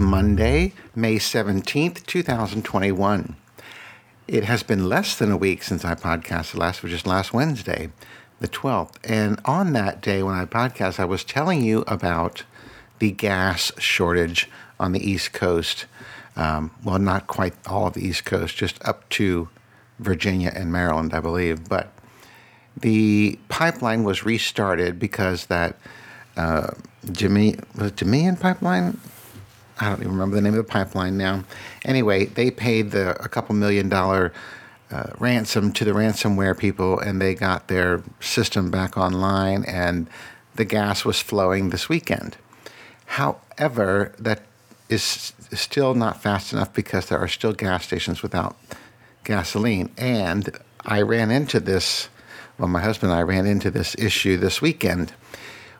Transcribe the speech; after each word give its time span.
Monday, 0.00 0.72
May 0.94 1.16
17th, 1.16 2.06
2021. 2.06 3.36
It 4.26 4.44
has 4.44 4.62
been 4.62 4.88
less 4.88 5.16
than 5.16 5.30
a 5.30 5.36
week 5.36 5.62
since 5.62 5.84
I 5.84 5.94
podcasted 5.94 6.56
last, 6.56 6.82
which 6.82 6.92
is 6.92 7.06
last 7.06 7.34
Wednesday, 7.34 7.90
the 8.40 8.48
12th. 8.48 8.94
And 9.04 9.38
on 9.44 9.74
that 9.74 10.00
day 10.00 10.22
when 10.22 10.34
I 10.34 10.46
podcast, 10.46 10.98
I 10.98 11.04
was 11.04 11.22
telling 11.22 11.62
you 11.62 11.84
about 11.86 12.44
the 12.98 13.10
gas 13.10 13.72
shortage 13.78 14.48
on 14.78 14.92
the 14.92 15.08
East 15.08 15.32
Coast. 15.32 15.86
Um, 16.34 16.70
well, 16.82 16.98
not 16.98 17.26
quite 17.26 17.54
all 17.66 17.88
of 17.88 17.94
the 17.94 18.04
East 18.06 18.24
Coast, 18.24 18.56
just 18.56 18.82
up 18.86 19.08
to 19.10 19.48
Virginia 19.98 20.50
and 20.54 20.72
Maryland, 20.72 21.12
I 21.12 21.20
believe. 21.20 21.68
But 21.68 21.92
the 22.76 23.38
pipeline 23.48 24.04
was 24.04 24.24
restarted 24.24 24.98
because 24.98 25.46
that 25.46 25.76
uh, 26.36 26.70
Jimmy 27.12 27.56
was 27.76 27.92
pipeline? 27.92 28.98
I 29.80 29.88
don't 29.88 30.00
even 30.00 30.12
remember 30.12 30.36
the 30.36 30.42
name 30.42 30.52
of 30.52 30.66
the 30.66 30.70
pipeline 30.70 31.16
now. 31.16 31.44
Anyway, 31.84 32.26
they 32.26 32.50
paid 32.50 32.90
the 32.90 33.20
a 33.22 33.28
couple 33.28 33.54
million 33.54 33.88
dollar 33.88 34.32
uh, 34.90 35.10
ransom 35.18 35.72
to 35.72 35.84
the 35.84 35.92
ransomware 35.92 36.56
people, 36.56 36.98
and 36.98 37.20
they 37.20 37.34
got 37.34 37.68
their 37.68 38.02
system 38.20 38.70
back 38.70 38.98
online, 38.98 39.64
and 39.64 40.08
the 40.54 40.64
gas 40.64 41.04
was 41.04 41.20
flowing 41.20 41.70
this 41.70 41.88
weekend. 41.88 42.36
However, 43.06 44.12
that 44.18 44.42
is 44.88 45.32
still 45.52 45.94
not 45.94 46.20
fast 46.20 46.52
enough 46.52 46.74
because 46.74 47.06
there 47.06 47.18
are 47.18 47.28
still 47.28 47.52
gas 47.52 47.84
stations 47.84 48.22
without 48.22 48.56
gasoline, 49.24 49.90
and 49.96 50.58
I 50.84 51.00
ran 51.02 51.30
into 51.30 51.58
this. 51.58 52.08
Well, 52.58 52.68
my 52.68 52.80
husband 52.80 53.12
and 53.12 53.18
I 53.18 53.22
ran 53.22 53.46
into 53.46 53.70
this 53.70 53.96
issue 53.98 54.36
this 54.36 54.60
weekend. 54.60 55.14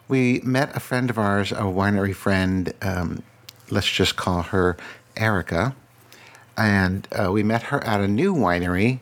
We 0.09 0.41
met 0.43 0.75
a 0.75 0.81
friend 0.81 1.11
of 1.11 1.19
ours, 1.19 1.53
a 1.53 1.63
winery 1.63 2.15
friend. 2.15 2.73
Um, 2.81 3.23
let's 3.71 3.91
just 3.91 4.17
call 4.17 4.43
her 4.43 4.77
Erica. 5.17 5.75
And 6.57 7.09
uh, 7.13 7.31
we 7.33 7.43
met 7.43 7.65
her 7.65 7.83
at 7.85 8.01
a 8.01 8.09
new 8.09 8.35
winery 8.35 9.01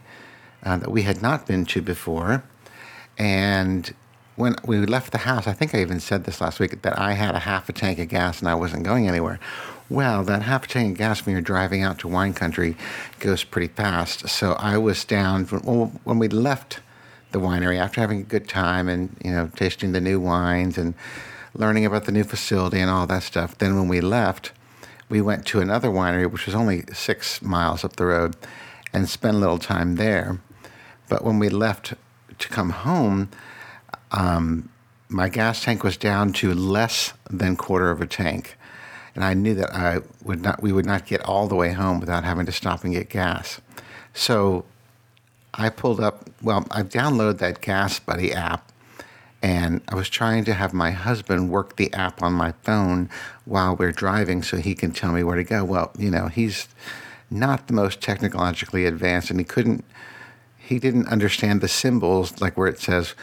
uh, 0.62 0.76
that 0.78 0.90
we 0.90 1.02
had 1.02 1.22
not 1.22 1.46
been 1.46 1.64
to 1.66 1.82
before. 1.82 2.44
And 3.16 3.92
when 4.36 4.54
we 4.64 4.78
left 4.86 5.10
the 5.10 5.18
house, 5.18 5.46
I 5.48 5.52
think 5.52 5.74
I 5.74 5.80
even 5.80 5.98
said 5.98 6.24
this 6.24 6.40
last 6.40 6.60
week 6.60 6.82
that 6.82 6.98
I 6.98 7.14
had 7.14 7.34
a 7.34 7.40
half 7.40 7.68
a 7.68 7.72
tank 7.72 7.98
of 7.98 8.08
gas 8.08 8.38
and 8.38 8.48
I 8.48 8.54
wasn't 8.54 8.84
going 8.84 9.08
anywhere. 9.08 9.40
Well, 9.90 10.22
that 10.24 10.42
half 10.42 10.64
a 10.64 10.68
tank 10.68 10.92
of 10.92 10.98
gas 10.98 11.24
when 11.24 11.32
you're 11.32 11.42
driving 11.42 11.82
out 11.82 11.98
to 12.00 12.08
wine 12.08 12.34
country 12.34 12.76
goes 13.18 13.42
pretty 13.42 13.68
fast. 13.68 14.28
So 14.28 14.52
I 14.52 14.78
was 14.78 15.04
down 15.04 15.46
when 15.46 16.18
we 16.18 16.28
left 16.28 16.80
the 17.32 17.40
winery 17.40 17.78
after 17.78 18.00
having 18.00 18.20
a 18.20 18.24
good 18.24 18.48
time 18.48 18.88
and 18.88 19.16
you 19.24 19.30
know 19.30 19.50
tasting 19.56 19.92
the 19.92 20.00
new 20.00 20.20
wines 20.20 20.78
and 20.78 20.94
learning 21.54 21.84
about 21.84 22.04
the 22.04 22.12
new 22.12 22.24
facility 22.24 22.78
and 22.78 22.90
all 22.90 23.06
that 23.06 23.22
stuff. 23.22 23.56
Then 23.58 23.76
when 23.76 23.88
we 23.88 24.00
left, 24.00 24.52
we 25.08 25.20
went 25.20 25.46
to 25.46 25.60
another 25.60 25.88
winery, 25.88 26.30
which 26.30 26.46
was 26.46 26.54
only 26.54 26.84
six 26.92 27.40
miles 27.42 27.84
up 27.84 27.96
the 27.96 28.06
road, 28.06 28.36
and 28.92 29.08
spent 29.08 29.36
a 29.36 29.40
little 29.40 29.58
time 29.58 29.96
there. 29.96 30.40
But 31.08 31.24
when 31.24 31.38
we 31.38 31.48
left 31.48 31.94
to 32.38 32.48
come 32.48 32.70
home, 32.70 33.30
um, 34.12 34.68
my 35.08 35.28
gas 35.28 35.62
tank 35.62 35.82
was 35.82 35.96
down 35.96 36.32
to 36.34 36.54
less 36.54 37.14
than 37.30 37.56
quarter 37.56 37.90
of 37.90 38.00
a 38.00 38.06
tank, 38.06 38.56
and 39.14 39.24
I 39.24 39.34
knew 39.34 39.54
that 39.54 39.74
I 39.74 40.00
would 40.22 40.42
not. 40.42 40.62
We 40.62 40.72
would 40.72 40.86
not 40.86 41.06
get 41.06 41.22
all 41.22 41.48
the 41.48 41.56
way 41.56 41.72
home 41.72 42.00
without 42.00 42.24
having 42.24 42.46
to 42.46 42.52
stop 42.52 42.84
and 42.84 42.92
get 42.92 43.08
gas. 43.08 43.60
So 44.12 44.64
I 45.54 45.70
pulled 45.70 46.00
up. 46.00 46.28
Well, 46.42 46.66
I 46.70 46.82
downloaded 46.82 47.38
that 47.38 47.60
Gas 47.60 47.98
Buddy 47.98 48.32
app 48.32 48.70
and 49.42 49.80
I 49.88 49.94
was 49.94 50.08
trying 50.08 50.44
to 50.44 50.54
have 50.54 50.72
my 50.72 50.90
husband 50.90 51.50
work 51.50 51.76
the 51.76 51.92
app 51.92 52.22
on 52.22 52.32
my 52.32 52.52
phone 52.62 53.08
while 53.44 53.76
we're 53.76 53.92
driving 53.92 54.42
so 54.42 54.56
he 54.56 54.74
can 54.74 54.92
tell 54.92 55.12
me 55.12 55.22
where 55.22 55.36
to 55.36 55.44
go. 55.44 55.64
Well, 55.64 55.92
you 55.96 56.10
know, 56.10 56.26
he's 56.26 56.68
not 57.30 57.66
the 57.66 57.72
most 57.72 58.00
technologically 58.00 58.84
advanced 58.86 59.30
and 59.30 59.38
he 59.38 59.44
couldn't 59.44 59.84
he 60.56 60.78
didn't 60.78 61.08
understand 61.08 61.60
the 61.60 61.68
symbols 61.68 62.40
like 62.40 62.56
where 62.56 62.68
it 62.68 62.78
says 62.78 63.14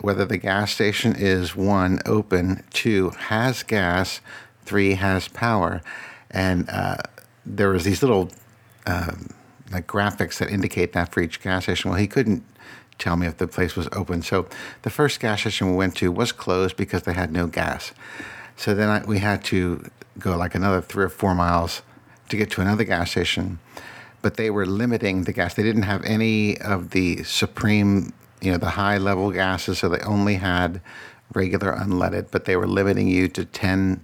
whether 0.00 0.24
the 0.24 0.38
gas 0.38 0.72
station 0.72 1.14
is 1.16 1.56
one 1.56 2.00
open, 2.06 2.64
two 2.70 3.10
has 3.10 3.62
gas, 3.62 4.20
three 4.64 4.94
has 4.94 5.28
power, 5.28 5.80
and 6.30 6.68
uh, 6.70 6.96
there 7.44 7.70
was 7.70 7.84
these 7.84 8.02
little 8.02 8.30
um, 8.86 9.30
like 9.72 9.86
graphics 9.86 10.38
that 10.38 10.50
indicate 10.50 10.92
that 10.92 11.12
for 11.12 11.20
each 11.20 11.40
gas 11.40 11.64
station. 11.64 11.90
Well, 11.90 11.98
he 11.98 12.06
couldn't 12.06 12.44
tell 12.98 13.16
me 13.16 13.26
if 13.26 13.38
the 13.38 13.46
place 13.46 13.76
was 13.76 13.88
open. 13.92 14.22
So 14.22 14.46
the 14.82 14.90
first 14.90 15.20
gas 15.20 15.40
station 15.40 15.70
we 15.70 15.76
went 15.76 15.96
to 15.96 16.10
was 16.12 16.32
closed 16.32 16.76
because 16.76 17.02
they 17.02 17.14
had 17.14 17.32
no 17.32 17.46
gas. 17.46 17.92
So 18.56 18.74
then 18.74 18.88
I, 18.88 19.04
we 19.04 19.18
had 19.20 19.44
to 19.44 19.88
go 20.18 20.36
like 20.36 20.54
another 20.54 20.80
three 20.80 21.04
or 21.04 21.08
four 21.08 21.34
miles 21.34 21.82
to 22.28 22.36
get 22.36 22.50
to 22.52 22.60
another 22.60 22.84
gas 22.84 23.12
station. 23.12 23.58
But 24.20 24.36
they 24.36 24.50
were 24.50 24.66
limiting 24.66 25.24
the 25.24 25.32
gas. 25.32 25.54
They 25.54 25.62
didn't 25.62 25.82
have 25.82 26.04
any 26.04 26.58
of 26.60 26.90
the 26.90 27.22
supreme, 27.22 28.12
you 28.40 28.50
know, 28.50 28.58
the 28.58 28.70
high 28.70 28.98
level 28.98 29.30
gases. 29.30 29.78
So 29.78 29.88
they 29.88 30.00
only 30.00 30.34
had 30.34 30.80
regular 31.34 31.72
unleaded, 31.72 32.30
but 32.30 32.44
they 32.46 32.56
were 32.56 32.66
limiting 32.66 33.06
you 33.06 33.28
to 33.28 33.44
10, 33.44 34.02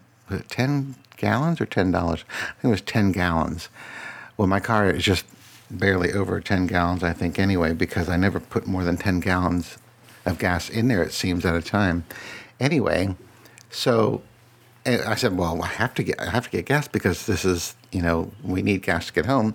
10 0.48 0.94
gallons 1.16 1.60
or 1.60 1.66
$10? 1.66 1.94
I 1.94 2.14
think 2.14 2.24
it 2.62 2.68
was 2.68 2.80
10 2.82 3.12
gallons. 3.12 3.68
Well, 4.36 4.48
my 4.48 4.60
car 4.60 4.90
is 4.90 5.04
just 5.04 5.24
barely 5.70 6.12
over 6.12 6.40
10 6.40 6.66
gallons, 6.66 7.02
I 7.02 7.12
think, 7.12 7.38
anyway, 7.38 7.72
because 7.72 8.08
I 8.08 8.16
never 8.16 8.40
put 8.40 8.66
more 8.66 8.84
than 8.84 8.96
10 8.96 9.20
gallons 9.20 9.78
of 10.24 10.38
gas 10.38 10.68
in 10.68 10.88
there, 10.88 11.02
it 11.02 11.12
seems, 11.12 11.44
at 11.44 11.54
a 11.54 11.62
time. 11.62 12.04
Anyway, 12.60 13.14
so 13.70 14.22
I 14.86 15.14
said, 15.14 15.36
well, 15.36 15.62
I 15.62 15.66
have 15.66 15.94
to 15.94 16.02
get, 16.02 16.20
I 16.20 16.30
have 16.30 16.44
to 16.44 16.50
get 16.50 16.66
gas 16.66 16.88
because 16.88 17.26
this 17.26 17.44
is, 17.44 17.74
you 17.90 18.02
know, 18.02 18.30
we 18.42 18.62
need 18.62 18.82
gas 18.82 19.06
to 19.06 19.12
get 19.12 19.26
home. 19.26 19.54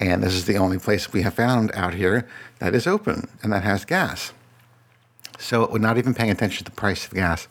And 0.00 0.22
this 0.22 0.34
is 0.34 0.46
the 0.46 0.56
only 0.56 0.78
place 0.78 1.12
we 1.12 1.22
have 1.22 1.34
found 1.34 1.72
out 1.74 1.94
here 1.94 2.28
that 2.58 2.74
is 2.74 2.86
open 2.86 3.28
and 3.42 3.52
that 3.52 3.64
has 3.64 3.84
gas. 3.84 4.32
So, 5.38 5.66
not 5.66 5.98
even 5.98 6.14
paying 6.14 6.30
attention 6.30 6.64
to 6.64 6.70
the 6.70 6.76
price 6.76 7.06
of 7.06 7.12
gas, 7.12 7.48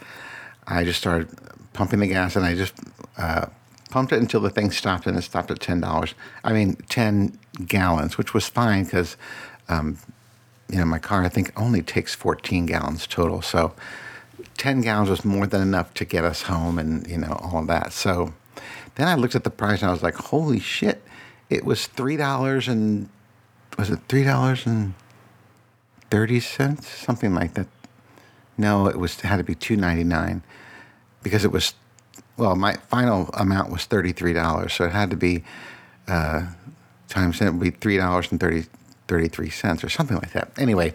I 0.68 0.84
just 0.84 1.00
started 1.00 1.29
pumping 1.74 2.00
the 2.00 2.07
gas 2.07 2.35
and 2.35 2.45
I 2.45 2.56
just 2.56 2.74
uh, 3.18 3.47
pumped 3.95 4.11
it 4.11 4.19
until 4.19 4.41
the 4.41 4.50
thing 4.50 4.72
stopped, 4.72 5.07
and 5.07 5.17
it 5.17 5.22
stopped 5.22 5.50
at 5.50 5.61
ten 5.61 5.79
dollars. 5.79 6.16
I 6.44 6.51
mean, 6.51 6.75
ten 6.89 7.39
gallons, 7.66 8.17
which 8.17 8.33
was 8.33 8.50
fine 8.50 8.83
because, 8.83 9.16
um, 9.69 9.97
you 10.67 10.79
know, 10.79 10.83
my 10.83 11.00
car 11.00 11.23
I 11.23 11.29
think 11.29 11.53
only 11.56 11.81
takes 11.81 12.13
fourteen 12.13 12.66
gallons 12.66 13.07
total. 13.07 13.41
So, 13.41 13.73
ten 14.57 14.81
gallons 14.81 15.09
was 15.09 15.23
more 15.23 15.47
than 15.47 15.61
enough 15.61 15.94
to 15.94 16.03
get 16.03 16.25
us 16.25 16.41
home, 16.41 16.78
and 16.78 17.07
you 17.07 17.17
know 17.17 17.39
all 17.41 17.61
of 17.61 17.67
that. 17.67 17.94
So, 17.94 18.33
then 18.95 19.07
I 19.07 19.16
looked 19.16 19.33
at 19.33 19.45
the 19.45 19.50
price 19.50 19.81
and 19.81 19.88
I 19.88 19.94
was 19.94 20.03
like, 20.03 20.16
holy 20.16 20.59
shit! 20.59 21.01
It 21.50 21.63
was 21.63 21.88
three 21.88 22.17
dollars 22.17 22.67
and 22.67 23.07
was 23.77 23.89
it 23.89 24.00
three 24.09 24.25
dollars 24.25 24.66
and 24.66 24.94
thirty 26.09 26.41
cents, 26.41 26.89
something 26.89 27.33
like 27.33 27.53
that. 27.53 27.67
No, 28.57 28.88
it 28.88 29.00
was 29.00 29.22
had 29.22 29.38
to 29.38 29.45
be 29.45 29.56
two 29.56 29.77
ninety 29.77 30.03
nine 30.03 30.44
because 31.23 31.45
it 31.45 31.53
was 31.53 31.75
well, 32.38 32.56
my 32.56 32.73
final 32.73 33.29
amount 33.34 33.72
was 33.72 33.81
$33, 33.88 34.72
so 34.72 34.85
it 34.85 34.91
had 34.91 35.09
to 35.09 35.16
be 35.16 35.44
uh, 36.07 36.47
times 37.07 37.41
it 37.41 37.53
would 37.53 37.59
be 37.59 37.72
$3.30, 37.72 38.68
33 39.07 39.50
cents 39.50 39.84
or 39.84 39.90
something 39.90 40.18
like 40.18 40.31
that. 40.34 40.51
Anyway, 40.57 40.94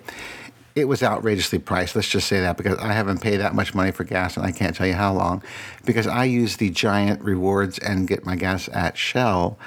it 0.74 0.84
was 0.84 1.02
outrageously 1.02 1.58
priced. 1.58 1.96
Let's 1.96 2.08
just 2.08 2.28
say 2.28 2.40
that 2.40 2.56
because 2.56 2.78
I 2.78 2.92
haven't 2.92 3.20
paid 3.20 3.38
that 3.38 3.54
much 3.54 3.74
money 3.74 3.90
for 3.90 4.04
gas 4.04 4.36
and 4.36 4.46
I 4.46 4.52
can't 4.52 4.74
tell 4.76 4.86
you 4.86 4.94
how 4.94 5.12
long 5.12 5.42
because 5.84 6.06
I 6.06 6.24
use 6.24 6.56
the 6.56 6.70
Giant 6.70 7.22
rewards 7.22 7.78
and 7.78 8.06
get 8.06 8.24
my 8.24 8.36
gas 8.36 8.68
at 8.72 8.96
Shell. 8.96 9.58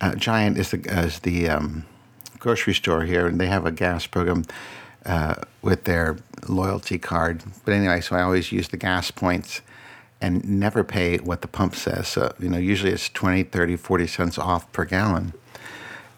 Uh, 0.00 0.14
Giant 0.14 0.58
is 0.58 0.70
the, 0.70 0.78
is 0.78 1.20
the 1.20 1.48
um, 1.48 1.84
grocery 2.38 2.74
store 2.74 3.04
here 3.04 3.26
and 3.26 3.40
they 3.40 3.46
have 3.46 3.66
a 3.66 3.72
gas 3.72 4.06
program 4.06 4.44
uh, 5.06 5.34
with 5.62 5.84
their 5.84 6.18
loyalty 6.48 6.98
card. 6.98 7.42
But 7.64 7.74
anyway, 7.74 8.00
so 8.00 8.16
I 8.16 8.22
always 8.22 8.52
use 8.52 8.68
the 8.68 8.76
gas 8.76 9.10
points 9.10 9.60
and 10.24 10.42
never 10.48 10.82
pay 10.82 11.18
what 11.18 11.42
the 11.42 11.48
pump 11.48 11.76
says. 11.76 12.08
So, 12.08 12.34
you 12.40 12.48
know, 12.48 12.56
usually 12.56 12.92
it's 12.92 13.10
20, 13.10 13.42
30, 13.42 13.76
40 13.76 14.06
cents 14.06 14.38
off 14.38 14.70
per 14.72 14.86
gallon. 14.86 15.34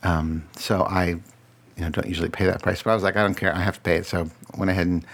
Um, 0.04 0.44
so 0.56 0.82
I, 0.82 1.06
you 1.06 1.20
know, 1.78 1.90
don't 1.90 2.06
usually 2.06 2.28
pay 2.28 2.46
that 2.46 2.62
price. 2.62 2.84
But 2.84 2.92
I 2.92 2.94
was 2.94 3.02
like, 3.02 3.16
I 3.16 3.22
don't 3.22 3.34
care. 3.34 3.52
I 3.52 3.62
have 3.62 3.74
to 3.74 3.80
pay 3.80 3.96
it. 3.96 4.06
So 4.06 4.30
I 4.54 4.58
went 4.58 4.70
ahead 4.70 4.86
and 4.86 5.04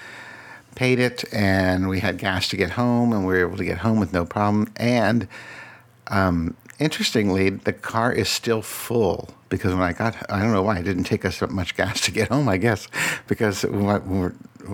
paid 0.74 0.98
it, 0.98 1.24
and 1.32 1.88
we 1.88 2.00
had 2.00 2.18
gas 2.18 2.48
to 2.50 2.56
get 2.56 2.70
home, 2.70 3.14
and 3.14 3.26
we 3.26 3.32
were 3.32 3.40
able 3.40 3.56
to 3.56 3.64
get 3.64 3.78
home 3.78 3.98
with 3.98 4.12
no 4.12 4.26
problem. 4.26 4.70
And 4.76 5.26
um, 6.08 6.54
interestingly, 6.78 7.48
the 7.48 7.72
car 7.72 8.12
is 8.12 8.28
still 8.28 8.60
full 8.60 9.30
because 9.48 9.72
when 9.72 9.82
I 9.82 9.94
got, 9.94 10.16
I 10.30 10.42
don't 10.42 10.52
know 10.52 10.62
why 10.62 10.78
it 10.78 10.82
didn't 10.82 11.04
take 11.04 11.24
us 11.24 11.40
much 11.48 11.76
gas 11.76 12.02
to 12.02 12.10
get 12.10 12.28
home. 12.28 12.46
I 12.46 12.58
guess 12.58 12.88
because 13.26 13.62
when, 13.62 14.00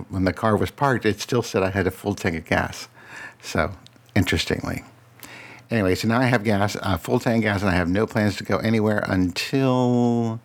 when 0.09 0.25
the 0.25 0.33
car 0.33 0.57
was 0.57 0.71
parked, 0.71 1.05
it 1.05 1.21
still 1.21 1.41
said 1.41 1.63
I 1.63 1.69
had 1.69 1.87
a 1.87 1.91
full 1.91 2.15
tank 2.15 2.35
of 2.35 2.45
gas. 2.45 2.89
So 3.41 3.71
interestingly. 4.15 4.83
Anyway, 5.71 5.93
so 5.95 6.07
now 6.07 6.19
I 6.19 6.25
have 6.25 6.43
gas, 6.43 6.75
uh, 6.81 6.97
full 6.97 7.19
tank 7.19 7.43
gas, 7.43 7.61
and 7.61 7.69
I 7.69 7.75
have 7.75 7.89
no 7.89 8.07
plans 8.07 8.37
to 8.37 8.43
go 8.43 8.57
anywhere 8.57 9.03
until 9.07 10.39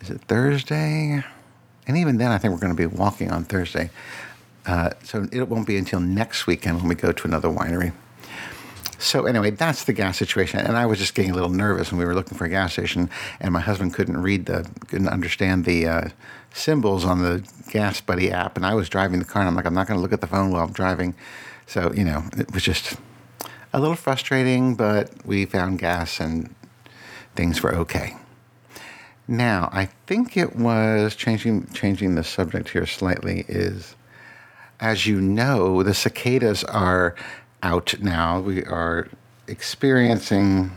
is 0.00 0.10
it 0.10 0.20
Thursday? 0.22 1.24
And 1.86 1.96
even 1.96 2.18
then, 2.18 2.30
I 2.30 2.38
think 2.38 2.54
we're 2.54 2.60
going 2.60 2.76
to 2.76 2.76
be 2.76 2.86
walking 2.86 3.30
on 3.30 3.44
Thursday. 3.44 3.90
Uh, 4.64 4.90
so 5.02 5.26
it 5.32 5.48
won't 5.48 5.66
be 5.66 5.76
until 5.76 6.00
next 6.00 6.46
weekend 6.46 6.78
when 6.78 6.88
we 6.88 6.94
go 6.94 7.12
to 7.12 7.26
another 7.26 7.48
winery. 7.48 7.92
So 9.00 9.24
anyway, 9.24 9.50
that's 9.50 9.84
the 9.84 9.94
gas 9.94 10.18
situation, 10.18 10.60
and 10.60 10.76
I 10.76 10.84
was 10.84 10.98
just 10.98 11.14
getting 11.14 11.30
a 11.30 11.34
little 11.34 11.48
nervous 11.48 11.90
when 11.90 11.98
we 11.98 12.04
were 12.04 12.14
looking 12.14 12.36
for 12.36 12.44
a 12.44 12.50
gas 12.50 12.74
station, 12.74 13.08
and 13.40 13.50
my 13.50 13.60
husband 13.60 13.94
couldn't 13.94 14.20
read 14.20 14.44
the, 14.44 14.70
couldn't 14.88 15.08
understand 15.08 15.64
the 15.64 15.88
uh, 15.88 16.08
symbols 16.52 17.02
on 17.04 17.22
the 17.22 17.42
Gas 17.70 18.02
Buddy 18.02 18.30
app, 18.30 18.56
and 18.56 18.66
I 18.66 18.74
was 18.74 18.90
driving 18.90 19.18
the 19.18 19.24
car, 19.24 19.40
and 19.40 19.48
I'm 19.48 19.56
like, 19.56 19.64
I'm 19.64 19.72
not 19.72 19.86
going 19.86 19.96
to 19.96 20.02
look 20.02 20.12
at 20.12 20.20
the 20.20 20.26
phone 20.26 20.50
while 20.50 20.64
I'm 20.64 20.72
driving. 20.72 21.14
So 21.70 21.92
you 21.94 22.02
know, 22.02 22.24
it 22.36 22.52
was 22.52 22.64
just 22.64 22.96
a 23.72 23.78
little 23.78 23.94
frustrating, 23.94 24.74
but 24.74 25.24
we 25.24 25.46
found 25.46 25.78
gas, 25.78 26.18
and 26.18 26.52
things 27.36 27.62
were 27.62 27.72
okay. 27.76 28.16
Now, 29.28 29.68
I 29.72 29.84
think 30.08 30.36
it 30.36 30.56
was 30.56 31.14
changing 31.14 31.68
changing 31.68 32.16
the 32.16 32.24
subject 32.24 32.70
here 32.70 32.86
slightly. 32.86 33.44
Is 33.46 33.94
as 34.80 35.06
you 35.06 35.20
know, 35.20 35.84
the 35.84 35.94
cicadas 35.94 36.64
are 36.64 37.14
out 37.62 37.94
now. 38.00 38.40
We 38.40 38.64
are 38.64 39.06
experiencing 39.46 40.72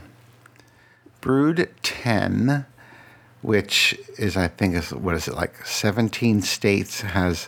Brood 1.21 1.71
10, 1.81 2.67
which 3.41 3.97
is, 4.19 4.37
I 4.37 4.47
think, 4.47 4.75
is 4.75 4.93
what 4.93 5.15
is 5.15 5.27
it 5.27 5.33
like 5.33 5.65
17 5.65 6.43
states 6.43 7.01
has 7.01 7.47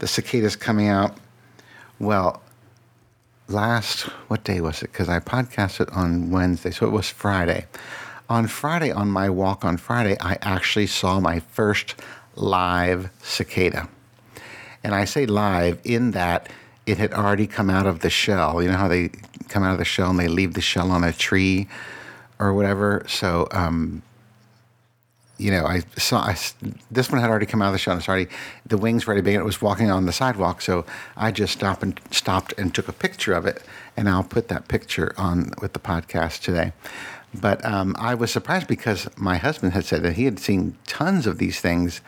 the 0.00 0.06
cicadas 0.06 0.54
coming 0.54 0.88
out. 0.88 1.16
Well, 1.98 2.42
last, 3.48 4.02
what 4.28 4.44
day 4.44 4.60
was 4.60 4.82
it? 4.82 4.92
Because 4.92 5.08
I 5.08 5.20
podcasted 5.20 5.94
on 5.96 6.30
Wednesday, 6.30 6.70
so 6.70 6.86
it 6.86 6.90
was 6.92 7.08
Friday. 7.08 7.66
On 8.28 8.46
Friday, 8.46 8.90
on 8.90 9.10
my 9.10 9.28
walk 9.28 9.64
on 9.64 9.76
Friday, 9.76 10.16
I 10.20 10.38
actually 10.40 10.86
saw 10.86 11.20
my 11.20 11.40
first 11.40 11.94
live 12.36 13.10
cicada. 13.22 13.88
And 14.82 14.94
I 14.94 15.04
say 15.04 15.26
live 15.26 15.80
in 15.84 16.12
that 16.12 16.48
it 16.86 16.98
had 16.98 17.12
already 17.12 17.46
come 17.46 17.70
out 17.70 17.86
of 17.86 18.00
the 18.00 18.10
shell. 18.10 18.62
You 18.62 18.70
know 18.70 18.76
how 18.76 18.88
they 18.88 19.10
come 19.48 19.62
out 19.62 19.72
of 19.72 19.78
the 19.78 19.84
shell 19.84 20.10
and 20.10 20.18
they 20.18 20.28
leave 20.28 20.54
the 20.54 20.60
shell 20.60 20.90
on 20.90 21.04
a 21.04 21.12
tree 21.12 21.68
or 22.38 22.52
whatever. 22.52 23.04
So, 23.08 23.48
um, 23.52 24.02
you 25.38 25.50
know, 25.50 25.66
I 25.66 25.80
saw 25.96 26.20
I, 26.20 26.36
this 26.90 27.10
one 27.10 27.20
had 27.20 27.28
already 27.28 27.46
come 27.46 27.60
out 27.60 27.74
of 27.74 27.80
the. 27.80 27.90
And 27.90 27.98
it's 27.98 28.08
already 28.08 28.28
the 28.64 28.78
wings 28.78 29.06
were 29.06 29.12
already 29.12 29.24
big. 29.24 29.34
It 29.36 29.44
was 29.44 29.60
walking 29.60 29.90
on 29.90 30.06
the 30.06 30.12
sidewalk, 30.12 30.62
so 30.62 30.84
I 31.16 31.32
just 31.32 31.52
stopped 31.52 31.82
and 31.82 32.00
stopped 32.10 32.54
and 32.56 32.74
took 32.74 32.88
a 32.88 32.92
picture 32.92 33.32
of 33.34 33.46
it, 33.46 33.62
and 33.96 34.08
I'll 34.08 34.24
put 34.24 34.48
that 34.48 34.68
picture 34.68 35.12
on 35.16 35.50
with 35.60 35.72
the 35.72 35.80
podcast 35.80 36.42
today. 36.42 36.72
But 37.34 37.64
um, 37.64 37.96
I 37.98 38.14
was 38.14 38.30
surprised 38.30 38.68
because 38.68 39.08
my 39.16 39.36
husband 39.38 39.72
had 39.72 39.84
said 39.84 40.04
that 40.04 40.12
he 40.12 40.24
had 40.24 40.38
seen 40.38 40.76
tons 40.86 41.26
of 41.26 41.38
these 41.38 41.60
things, 41.60 42.00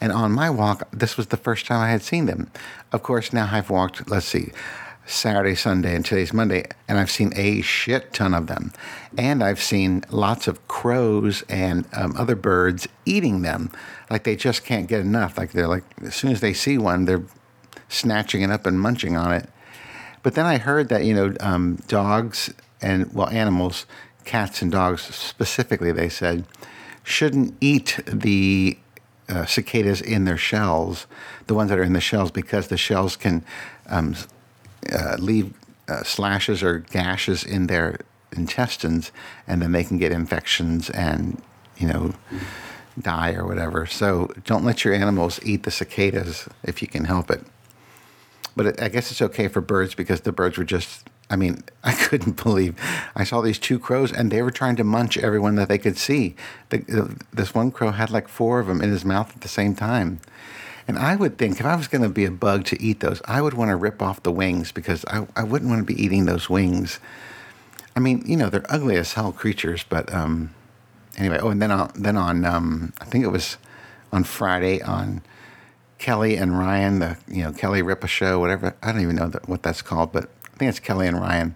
and 0.00 0.12
on 0.12 0.30
my 0.30 0.48
walk, 0.48 0.88
this 0.92 1.16
was 1.16 1.28
the 1.28 1.36
first 1.36 1.66
time 1.66 1.80
I 1.80 1.90
had 1.90 2.02
seen 2.02 2.26
them. 2.26 2.50
Of 2.92 3.02
course, 3.02 3.32
now 3.32 3.48
I've 3.50 3.70
walked, 3.70 4.08
let's 4.08 4.26
see, 4.26 4.52
Saturday, 5.08 5.54
Sunday, 5.54 5.96
and 5.96 6.04
today's 6.04 6.34
Monday, 6.34 6.66
and 6.86 6.98
I've 6.98 7.10
seen 7.10 7.32
a 7.34 7.62
shit 7.62 8.12
ton 8.12 8.34
of 8.34 8.46
them. 8.46 8.72
And 9.16 9.42
I've 9.42 9.60
seen 9.60 10.04
lots 10.10 10.46
of 10.46 10.68
crows 10.68 11.42
and 11.48 11.86
um, 11.94 12.14
other 12.18 12.36
birds 12.36 12.86
eating 13.06 13.40
them. 13.40 13.72
Like 14.10 14.24
they 14.24 14.36
just 14.36 14.66
can't 14.66 14.86
get 14.86 15.00
enough. 15.00 15.38
Like 15.38 15.52
they're 15.52 15.66
like, 15.66 15.84
as 16.02 16.14
soon 16.14 16.30
as 16.30 16.42
they 16.42 16.52
see 16.52 16.76
one, 16.76 17.06
they're 17.06 17.24
snatching 17.88 18.42
it 18.42 18.50
up 18.50 18.66
and 18.66 18.78
munching 18.78 19.16
on 19.16 19.32
it. 19.32 19.48
But 20.22 20.34
then 20.34 20.44
I 20.44 20.58
heard 20.58 20.90
that, 20.90 21.04
you 21.04 21.14
know, 21.14 21.34
um, 21.40 21.76
dogs 21.88 22.52
and, 22.82 23.10
well, 23.14 23.30
animals, 23.30 23.86
cats 24.26 24.60
and 24.60 24.70
dogs 24.70 25.02
specifically, 25.02 25.90
they 25.90 26.10
said, 26.10 26.44
shouldn't 27.02 27.54
eat 27.62 27.98
the 28.06 28.76
uh, 29.30 29.46
cicadas 29.46 30.02
in 30.02 30.26
their 30.26 30.36
shells, 30.36 31.06
the 31.46 31.54
ones 31.54 31.70
that 31.70 31.78
are 31.78 31.82
in 31.82 31.94
the 31.94 32.00
shells, 32.00 32.30
because 32.30 32.68
the 32.68 32.76
shells 32.76 33.16
can 33.16 33.42
um, 33.86 34.14
uh, 34.92 35.16
leave 35.18 35.54
uh, 35.88 36.02
slashes 36.02 36.62
or 36.62 36.78
gashes 36.78 37.44
in 37.44 37.66
their 37.66 37.98
intestines, 38.32 39.10
and 39.46 39.62
then 39.62 39.72
they 39.72 39.84
can 39.84 39.98
get 39.98 40.12
infections 40.12 40.90
and 40.90 41.42
you 41.76 41.86
know 41.86 42.12
die 43.00 43.32
or 43.32 43.46
whatever. 43.46 43.86
So 43.86 44.32
don't 44.44 44.64
let 44.64 44.84
your 44.84 44.94
animals 44.94 45.40
eat 45.42 45.62
the 45.62 45.70
cicadas 45.70 46.48
if 46.62 46.82
you 46.82 46.88
can 46.88 47.04
help 47.04 47.30
it. 47.30 47.42
But 48.56 48.66
it, 48.66 48.82
I 48.82 48.88
guess 48.88 49.10
it's 49.10 49.22
okay 49.22 49.48
for 49.48 49.60
birds 49.60 49.94
because 49.94 50.22
the 50.22 50.32
birds 50.32 50.58
were 50.58 50.64
just. 50.64 51.08
I 51.30 51.36
mean, 51.36 51.62
I 51.84 51.92
couldn't 51.92 52.42
believe 52.42 52.74
I 53.14 53.24
saw 53.24 53.40
these 53.40 53.58
two 53.58 53.78
crows 53.78 54.12
and 54.12 54.30
they 54.30 54.42
were 54.42 54.50
trying 54.50 54.76
to 54.76 54.84
munch 54.84 55.18
everyone 55.18 55.56
that 55.56 55.68
they 55.68 55.78
could 55.78 55.98
see. 55.98 56.34
The, 56.70 57.22
this 57.32 57.54
one 57.54 57.70
crow 57.70 57.90
had 57.90 58.10
like 58.10 58.28
four 58.28 58.60
of 58.60 58.66
them 58.66 58.80
in 58.80 58.90
his 58.90 59.04
mouth 59.04 59.34
at 59.34 59.42
the 59.42 59.48
same 59.48 59.74
time. 59.74 60.20
And 60.88 60.98
I 60.98 61.16
would 61.16 61.36
think 61.36 61.60
if 61.60 61.66
I 61.66 61.76
was 61.76 61.86
going 61.86 62.02
to 62.02 62.08
be 62.08 62.24
a 62.24 62.30
bug 62.30 62.64
to 62.66 62.82
eat 62.82 63.00
those, 63.00 63.20
I 63.26 63.42
would 63.42 63.52
want 63.52 63.68
to 63.68 63.76
rip 63.76 64.00
off 64.00 64.22
the 64.22 64.32
wings 64.32 64.72
because 64.72 65.04
I, 65.04 65.26
I 65.36 65.44
wouldn't 65.44 65.70
want 65.70 65.86
to 65.86 65.94
be 65.94 66.02
eating 66.02 66.24
those 66.24 66.48
wings. 66.48 66.98
I 67.94 68.00
mean, 68.00 68.22
you 68.24 68.38
know, 68.38 68.48
they're 68.48 68.64
ugly 68.70 68.96
as 68.96 69.12
hell 69.12 69.30
creatures, 69.30 69.84
but 69.86 70.12
um, 70.12 70.54
anyway. 71.18 71.38
Oh, 71.42 71.50
and 71.50 71.60
then 71.60 71.70
on, 71.70 71.92
then 71.94 72.16
on 72.16 72.44
um, 72.46 72.94
I 73.00 73.04
think 73.04 73.22
it 73.22 73.28
was 73.28 73.58
on 74.12 74.24
Friday 74.24 74.80
on 74.80 75.20
Kelly 75.98 76.36
and 76.36 76.58
Ryan, 76.58 77.00
the 77.00 77.18
you 77.28 77.42
know 77.42 77.52
Kelly 77.52 77.82
Ripa 77.82 78.06
show, 78.06 78.38
whatever. 78.38 78.74
I 78.82 78.92
don't 78.92 79.02
even 79.02 79.16
know 79.16 79.30
what 79.44 79.62
that's 79.62 79.82
called, 79.82 80.12
but 80.12 80.30
I 80.54 80.56
think 80.56 80.70
it's 80.70 80.80
Kelly 80.80 81.06
and 81.06 81.20
Ryan. 81.20 81.54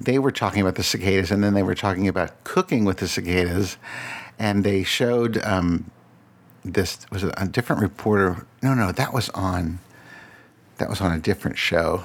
They 0.00 0.18
were 0.18 0.30
talking 0.30 0.60
about 0.60 0.74
the 0.74 0.82
cicadas, 0.82 1.30
and 1.30 1.42
then 1.42 1.54
they 1.54 1.62
were 1.62 1.74
talking 1.74 2.06
about 2.06 2.44
cooking 2.44 2.84
with 2.84 2.98
the 2.98 3.08
cicadas, 3.08 3.78
and 4.38 4.62
they 4.62 4.82
showed 4.82 5.38
um, 5.44 5.90
this 6.64 7.06
was 7.10 7.22
a 7.22 7.48
different 7.48 7.82
reporter. 7.82 8.46
No, 8.62 8.74
no, 8.74 8.92
that 8.92 9.12
was 9.12 9.28
on 9.30 9.78
that 10.78 10.88
was 10.88 11.00
on 11.00 11.12
a 11.12 11.18
different 11.18 11.58
show. 11.58 12.04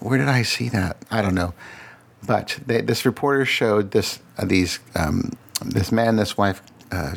Where 0.00 0.18
did 0.18 0.28
I 0.28 0.42
see 0.42 0.68
that? 0.70 0.96
I 1.10 1.22
don't 1.22 1.34
know. 1.34 1.54
But 2.26 2.58
they, 2.66 2.80
this 2.80 3.04
reporter 3.04 3.44
showed 3.44 3.90
this 3.90 4.20
uh, 4.38 4.44
these 4.44 4.80
um, 4.94 5.32
this 5.64 5.92
man, 5.92 6.16
this 6.16 6.36
wife, 6.36 6.62
uh, 6.90 7.14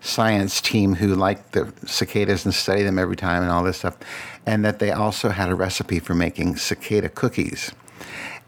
science 0.00 0.60
team 0.60 0.94
who 0.94 1.14
liked 1.14 1.52
the 1.52 1.72
cicadas 1.86 2.44
and 2.44 2.54
study 2.54 2.82
them 2.82 2.98
every 2.98 3.16
time 3.16 3.42
and 3.42 3.50
all 3.50 3.64
this 3.64 3.78
stuff, 3.78 3.96
and 4.44 4.64
that 4.64 4.78
they 4.78 4.90
also 4.90 5.30
had 5.30 5.48
a 5.48 5.54
recipe 5.54 5.98
for 5.98 6.14
making 6.14 6.56
cicada 6.56 7.08
cookies. 7.08 7.72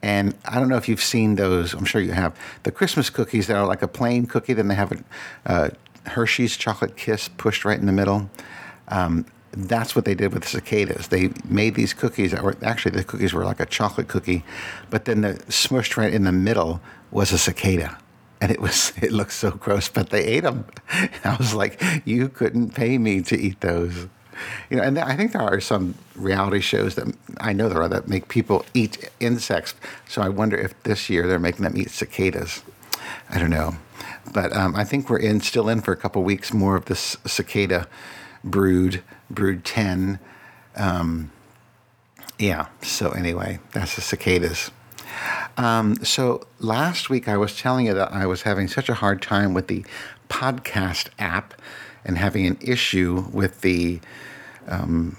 And 0.01 0.37
I 0.45 0.61
don't 0.61 0.69
know 0.69 0.77
if 0.77 0.89
you've 0.89 1.03
seen 1.03 1.35
those. 1.35 1.75
I'm 1.75 1.85
sure 1.85 2.01
you 2.01 2.13
have 2.13 2.37
the 2.63 2.71
Christmas 2.71 3.11
cookies 3.11 3.49
that 3.49 3.57
are 3.57 3.67
like 3.67 3.83
a 3.83 3.89
plain 3.89 4.27
cookie. 4.27 4.53
Then 4.53 4.69
they 4.69 4.77
have 4.77 4.93
a, 4.93 5.05
uh, 5.45 5.71
Hershey's 6.09 6.57
chocolate 6.57 6.97
kiss 6.97 7.29
pushed 7.29 7.65
right 7.65 7.79
in 7.79 7.87
the 7.87 7.93
middle. 7.93 8.31
Um, 8.89 9.27
that's 9.53 9.97
what 9.97 10.05
they 10.05 10.15
did 10.15 10.33
with 10.33 10.47
cicadas. 10.47 11.09
They 11.09 11.31
made 11.45 11.75
these 11.75 11.95
cookies 11.95 12.33
that 12.33 12.43
were 12.43 12.57
actually 12.63 12.93
the 12.93 13.05
cookies 13.05 13.33
were 13.33 13.45
like 13.45 13.61
a 13.61 13.67
chocolate 13.67 14.09
cookie, 14.09 14.45
but 14.91 15.05
then 15.05 15.23
the 15.23 15.35
smushed 15.49 15.97
right 15.97 16.13
in 16.13 16.25
the 16.25 16.33
middle 16.33 16.81
was 17.11 17.33
a 17.33 17.39
cicada. 17.39 17.99
And 18.41 18.53
it 18.53 18.61
was 18.61 18.93
it 19.03 19.13
looked 19.13 19.33
so 19.33 19.51
gross, 19.51 19.89
but 19.89 20.11
they 20.11 20.25
ate 20.25 20.45
them. 20.45 20.67
And 20.91 21.11
I 21.25 21.37
was 21.37 21.55
like, 21.55 21.83
you 22.05 22.29
couldn't 22.29 22.75
pay 22.75 22.99
me 22.99 23.23
to 23.23 23.37
eat 23.37 23.61
those. 23.61 24.09
You 24.71 24.77
know, 24.77 24.85
and 24.85 24.99
I 24.99 25.17
think 25.17 25.33
there 25.33 25.43
are 25.43 25.61
some 25.61 25.97
reality 26.15 26.61
shows 26.61 26.95
that 26.95 27.13
I 27.41 27.53
know 27.53 27.69
there 27.69 27.83
are 27.83 27.89
that 27.89 28.07
make 28.07 28.29
people 28.29 28.65
eat 28.73 29.11
insects. 29.19 29.75
So 30.09 30.23
I 30.23 30.29
wonder 30.29 30.57
if 30.57 30.81
this 30.85 31.11
year 31.11 31.27
they're 31.27 31.41
making 31.41 31.65
them 31.65 31.77
eat 31.77 31.91
cicadas. 31.91 32.63
I 33.31 33.41
don't 33.41 33.51
know. 33.51 33.77
But 34.33 34.55
um, 34.57 34.77
I 34.77 34.85
think 34.85 35.09
we're 35.09 35.19
in 35.19 35.41
still 35.41 35.69
in 35.69 35.81
for 35.81 35.93
a 35.93 35.97
couple 35.97 36.23
weeks 36.23 36.53
more 36.53 36.77
of 36.77 36.87
this 36.87 37.17
cicada 37.27 37.87
brood, 38.45 39.03
brood 39.31 39.65
10. 39.65 40.19
Um, 40.77 41.31
yeah, 42.39 42.67
so 42.83 43.11
anyway, 43.11 43.59
that's 43.73 43.97
the 43.97 44.01
cicadas. 44.01 44.71
Um, 45.57 45.97
so 46.05 46.47
last 46.61 47.11
week 47.11 47.29
I 47.29 47.37
was 47.37 47.57
telling 47.57 47.87
you 47.87 47.95
that 47.95 48.13
I 48.13 48.27
was 48.27 48.43
having 48.43 48.69
such 48.69 48.89
a 48.89 48.95
hard 48.95 49.21
time 49.21 49.55
with 49.55 49.67
the 49.67 49.85
podcast 50.29 51.09
app 51.19 51.55
and 52.05 52.17
having 52.19 52.47
an 52.47 52.59
issue 52.61 53.27
with 53.33 53.63
the, 53.63 54.01
um, 54.69 55.17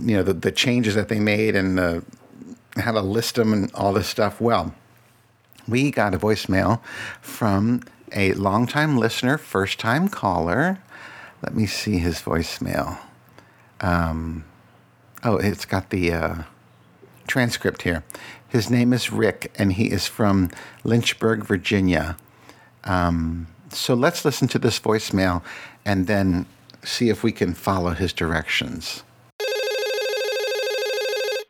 you 0.00 0.16
know, 0.16 0.22
the, 0.22 0.34
the 0.34 0.52
changes 0.52 0.94
that 0.94 1.08
they 1.08 1.18
made 1.18 1.56
and 1.56 1.78
the, 1.78 2.04
how 2.76 2.92
to 2.92 3.00
list 3.00 3.36
them 3.36 3.52
and 3.52 3.72
all 3.74 3.92
this 3.92 4.08
stuff. 4.08 4.40
Well, 4.40 4.74
we 5.66 5.90
got 5.90 6.14
a 6.14 6.18
voicemail 6.18 6.82
from 7.20 7.82
a 8.12 8.32
longtime 8.34 8.96
listener, 8.96 9.38
first 9.38 9.78
time 9.78 10.08
caller. 10.08 10.82
Let 11.42 11.54
me 11.54 11.66
see 11.66 11.98
his 11.98 12.20
voicemail. 12.20 12.98
Um, 13.80 14.44
oh, 15.24 15.36
it's 15.36 15.64
got 15.64 15.90
the 15.90 16.12
uh, 16.12 16.34
transcript 17.26 17.82
here. 17.82 18.04
His 18.48 18.68
name 18.70 18.92
is 18.92 19.12
Rick, 19.12 19.52
and 19.56 19.72
he 19.72 19.90
is 19.90 20.06
from 20.06 20.50
Lynchburg, 20.84 21.44
Virginia. 21.44 22.16
Um, 22.84 23.46
so 23.70 23.94
let's 23.94 24.24
listen 24.24 24.48
to 24.48 24.58
this 24.58 24.80
voicemail 24.80 25.42
and 25.84 26.06
then 26.06 26.46
see 26.82 27.08
if 27.08 27.22
we 27.22 27.32
can 27.32 27.54
follow 27.54 27.90
his 27.90 28.12
directions. 28.12 29.04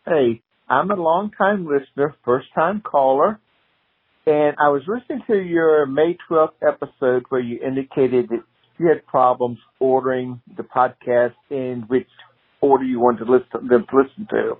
Hey, 0.06 0.42
I'm 0.68 0.90
a 0.90 0.96
long-time 0.96 1.66
listener, 1.66 2.14
first 2.24 2.52
time 2.54 2.80
caller. 2.80 3.40
And 4.26 4.54
I 4.58 4.68
was 4.68 4.82
listening 4.86 5.22
to 5.28 5.38
your 5.38 5.86
May 5.86 6.16
12th 6.30 6.52
episode 6.66 7.24
where 7.30 7.40
you 7.40 7.58
indicated 7.66 8.28
that 8.28 8.42
you 8.78 8.88
had 8.88 9.06
problems 9.06 9.58
ordering 9.78 10.40
the 10.56 10.62
podcast 10.62 11.34
in 11.50 11.84
which 11.88 12.08
order 12.60 12.84
you 12.84 13.00
wanted 13.00 13.24
to 13.24 13.32
listen, 13.32 13.68
them 13.68 13.86
to 13.90 13.96
listen 13.96 14.26
to. 14.30 14.56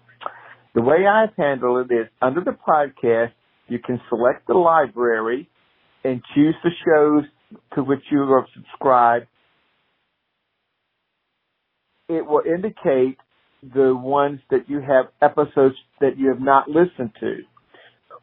The 0.74 0.82
way 0.82 1.06
I've 1.06 1.34
handled 1.36 1.90
it 1.90 1.94
is 1.94 2.06
under 2.22 2.40
the 2.40 2.52
podcast, 2.52 3.32
you 3.68 3.78
can 3.78 4.00
select 4.08 4.46
the 4.46 4.54
library 4.54 5.48
and 6.04 6.22
choose 6.34 6.54
the 6.62 6.70
shows 6.84 7.24
to 7.74 7.82
which 7.82 8.02
you 8.10 8.22
are 8.22 8.46
subscribed. 8.54 9.26
It 12.08 12.26
will 12.26 12.42
indicate 12.46 13.18
the 13.62 13.94
ones 13.94 14.40
that 14.50 14.68
you 14.68 14.80
have 14.80 15.06
episodes 15.20 15.76
that 16.00 16.18
you 16.18 16.28
have 16.28 16.40
not 16.40 16.68
listened 16.68 17.12
to. 17.20 17.40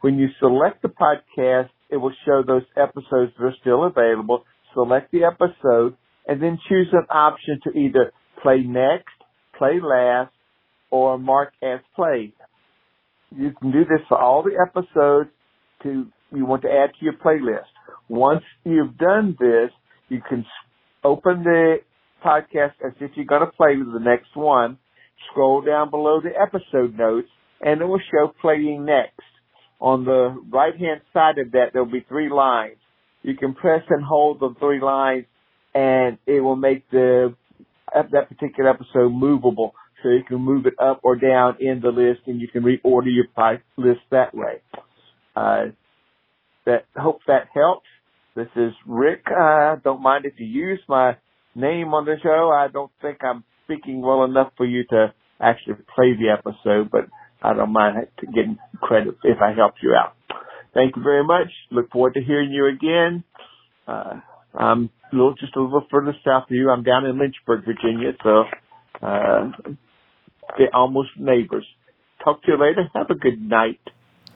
When 0.01 0.18
you 0.18 0.27
select 0.39 0.82
the 0.82 0.89
podcast, 0.89 1.70
it 1.89 1.98
will 1.98 2.13
show 2.25 2.44
those 2.46 2.63
episodes 2.75 3.34
that 3.38 3.46
are 3.46 3.56
still 3.62 3.86
available. 3.86 4.44
Select 4.74 5.12
the 5.12 5.24
episode 5.24 5.96
and 6.27 6.42
then 6.42 6.60
choose 6.68 6.88
an 6.92 7.06
option 7.10 7.60
to 7.63 7.72
either 7.72 8.12
play 8.44 8.62
next, 8.62 9.13
play 9.58 9.80
last, 9.82 10.32
or 10.92 11.18
mark 11.18 11.54
as 11.63 11.80
played. 11.96 12.34
You 13.36 13.51
can 13.60 13.72
do 13.72 13.80
this 13.80 14.06
for 14.08 14.18
all 14.18 14.44
the 14.44 14.58
episodes 14.62 15.30
to 15.84 16.08
you 16.32 16.46
want 16.46 16.62
to 16.63 16.70
add 16.70 16.92
to 17.00 17.06
your 17.06 17.13
playlist. 17.13 17.68
Once 18.10 18.44
you've 18.63 18.98
done 18.98 19.36
this, 19.39 19.72
you 20.10 20.22
can 20.27 20.46
open 21.04 21.44
the 21.44 21.77
podcast 22.25 22.74
as 22.86 22.94
if 23.00 23.12
you're 23.16 23.25
going 23.25 23.42
to 23.42 23.51
play 23.58 23.75
the 23.75 24.00
next 24.00 24.36
one, 24.36 24.77
scroll 25.30 25.62
down 25.62 25.89
below 25.89 26.20
the 26.22 26.32
episode 26.39 26.98
notes, 26.98 27.27
and 27.62 27.82
it 27.82 27.86
will 27.86 28.01
show 28.12 28.34
playing 28.42 28.86
next. 28.86 29.22
On 29.79 30.05
the 30.05 30.36
right 30.51 30.75
hand 30.75 31.01
side 31.13 31.38
of 31.38 31.51
that, 31.51 31.67
there'll 31.74 31.91
be 31.91 32.05
three 32.07 32.29
lines. 32.29 32.77
You 33.22 33.36
can 33.36 33.53
press 33.53 33.84
and 33.89 34.03
hold 34.03 34.39
the 34.39 34.53
three 34.60 34.81
lines 34.81 35.25
and 35.75 36.17
it 36.25 36.39
will 36.41 36.55
make 36.55 36.89
the, 36.89 37.36
that 37.93 38.29
particular 38.29 38.69
episode 38.69 39.10
movable. 39.12 39.74
So 40.01 40.10
you 40.10 40.24
can 40.27 40.39
move 40.39 40.65
it 40.65 40.74
up 40.79 41.01
or 41.03 41.15
down 41.15 41.57
in 41.60 41.81
the 41.81 41.89
list 41.89 42.22
and 42.27 42.39
you 42.39 42.48
can 42.48 42.63
reorder 42.63 43.13
your 43.13 43.60
list 43.77 44.01
that 44.12 44.34
way. 44.34 44.62
Uh, 45.36 45.65
that, 46.65 46.86
hope 46.96 47.19
that 47.27 47.48
helps. 47.53 47.88
This 48.36 48.48
is 48.55 48.74
Rick. 48.86 49.25
Uh, 49.27 49.77
don't 49.84 50.01
mind 50.01 50.25
if 50.25 50.34
you 50.38 50.46
use 50.46 50.79
my 50.88 51.17
name 51.55 51.93
on 51.93 52.05
the 52.05 52.15
show. 52.22 52.51
I 52.53 52.67
don't 52.72 52.91
think 53.01 53.17
I'm 53.24 53.43
speaking 53.65 54.01
well 54.01 54.24
enough 54.24 54.51
for 54.57 54.65
you 54.65 54.84
to 54.89 55.13
actually 55.41 55.75
play 55.96 56.13
the 56.13 56.29
episode, 56.38 56.89
but 56.91 57.05
I 57.48 57.54
don't 57.54 57.72
mind 57.72 58.08
getting 58.34 58.58
credit 58.82 59.16
if 59.24 59.42
I 59.42 59.54
helped 59.54 59.82
you 59.82 59.94
out. 59.94 60.13
Thank 60.74 60.98
you 60.98 61.01
very 61.01 61.24
much. 61.24 61.48
Look 61.72 61.89
forward 61.92 62.16
to 62.16 62.22
hearing 62.22 62.51
you 62.51 62.68
again. 62.68 63.24
Uh, 63.88 64.20
I'm 64.54 64.89
a 65.13 65.16
little, 65.16 65.34
just 65.34 65.56
a 65.56 65.62
little 65.62 65.88
further 65.89 66.13
south 66.25 66.44
of 66.50 66.51
you. 66.51 66.70
I'm 66.70 66.84
down 66.84 67.06
in 67.06 67.18
Lynchburg, 67.18 67.63
Virginia, 67.63 68.12
so 68.22 68.44
uh, 69.01 69.51
they're 70.58 70.75
almost 70.75 71.12
neighbors. 71.18 71.66
Talk 72.22 72.44
to 72.44 72.51
you 72.51 72.60
later. 72.60 72.89
Have 72.94 73.10
a 73.10 73.16
good 73.16 73.42
night. 73.42 73.80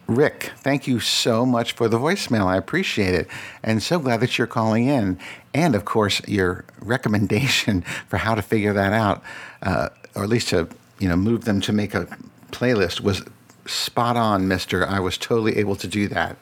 Rick, 0.07 0.51
thank 0.57 0.87
you 0.87 0.99
so 1.01 1.45
much 1.45 1.73
for 1.73 1.89
the 1.89 1.97
voicemail. 1.97 2.45
I 2.45 2.55
appreciate 2.55 3.13
it. 3.13 3.27
And 3.61 3.83
so 3.83 3.99
glad 3.99 4.21
that 4.21 4.37
you're 4.37 4.47
calling 4.47 4.87
in. 4.87 5.19
And 5.53 5.75
of 5.75 5.83
course, 5.83 6.21
your 6.27 6.63
recommendation 6.79 7.81
for 8.07 8.17
how 8.17 8.35
to 8.35 8.41
figure 8.41 8.73
that 8.73 8.93
out, 8.93 9.21
uh, 9.61 9.89
or 10.15 10.23
at 10.23 10.29
least 10.29 10.49
to 10.49 10.69
you 10.99 11.09
know 11.09 11.17
move 11.17 11.45
them 11.45 11.59
to 11.61 11.73
make 11.73 11.93
a 11.93 12.07
playlist 12.51 13.01
was 13.01 13.23
spot 13.65 14.17
on, 14.17 14.47
Mister. 14.47 14.85
I 14.85 14.99
was 14.99 15.17
totally 15.17 15.57
able 15.57 15.75
to 15.77 15.87
do 15.87 16.07
that. 16.09 16.37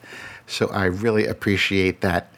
So 0.46 0.66
I 0.68 0.86
really 0.86 1.26
appreciate 1.26 2.00
that. 2.00 2.32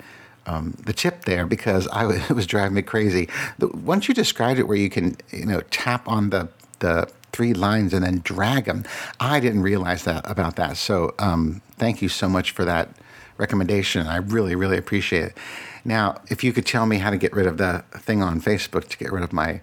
Um, 0.45 0.77
the 0.85 0.93
tip 0.93 1.25
there 1.25 1.47
because 1.47 1.87
I 1.89 2.05
was, 2.05 2.17
it 2.31 2.35
was 2.35 2.49
driving 2.49 2.75
me 2.75 2.83
crazy. 2.83 3.29
The, 3.59 3.69
once 3.69 4.09
you 4.09 4.15
described 4.15 4.59
it, 4.59 4.67
where 4.67 4.77
you 4.77 4.91
can 4.91 5.17
you 5.31 5.47
know 5.47 5.61
tap 5.71 6.09
on 6.09 6.31
the 6.31 6.49
the 6.81 7.09
three 7.33 7.55
lines 7.55 7.95
and 7.95 8.05
then 8.05 8.21
drag 8.25 8.65
them, 8.65 8.85
I 9.21 9.41
didn't 9.41 9.63
realize 9.63 10.05
that 10.05 10.29
about 10.29 10.57
that. 10.57 10.77
So 10.77 11.15
um, 11.19 11.63
thank 11.79 12.03
you 12.03 12.09
so 12.09 12.29
much 12.29 12.51
for 12.51 12.65
that 12.65 12.91
recommendation. 13.39 14.07
I 14.07 14.17
really 14.17 14.57
really 14.57 14.77
appreciate 14.77 15.25
it. 15.27 15.39
Now, 15.85 16.21
if 16.29 16.45
you 16.45 16.53
could 16.53 16.67
tell 16.67 16.87
me 16.87 16.99
how 16.99 17.11
to 17.11 17.17
get 17.17 17.33
rid 17.33 17.47
of 17.47 17.57
the 17.59 17.85
thing 17.99 18.23
on 18.23 18.41
Facebook 18.41 18.89
to 18.89 18.99
get 18.99 19.13
rid 19.13 19.23
of 19.23 19.33
my 19.33 19.61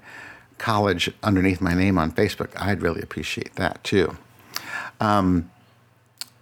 college 0.60 1.12
underneath 1.24 1.62
my 1.62 1.74
name 1.74 1.98
on 1.98 2.12
Facebook, 2.12 2.50
I'd 2.56 2.82
really 2.82 3.02
appreciate 3.02 3.56
that 3.56 3.84
too. 3.84 4.18
Um, 5.00 5.50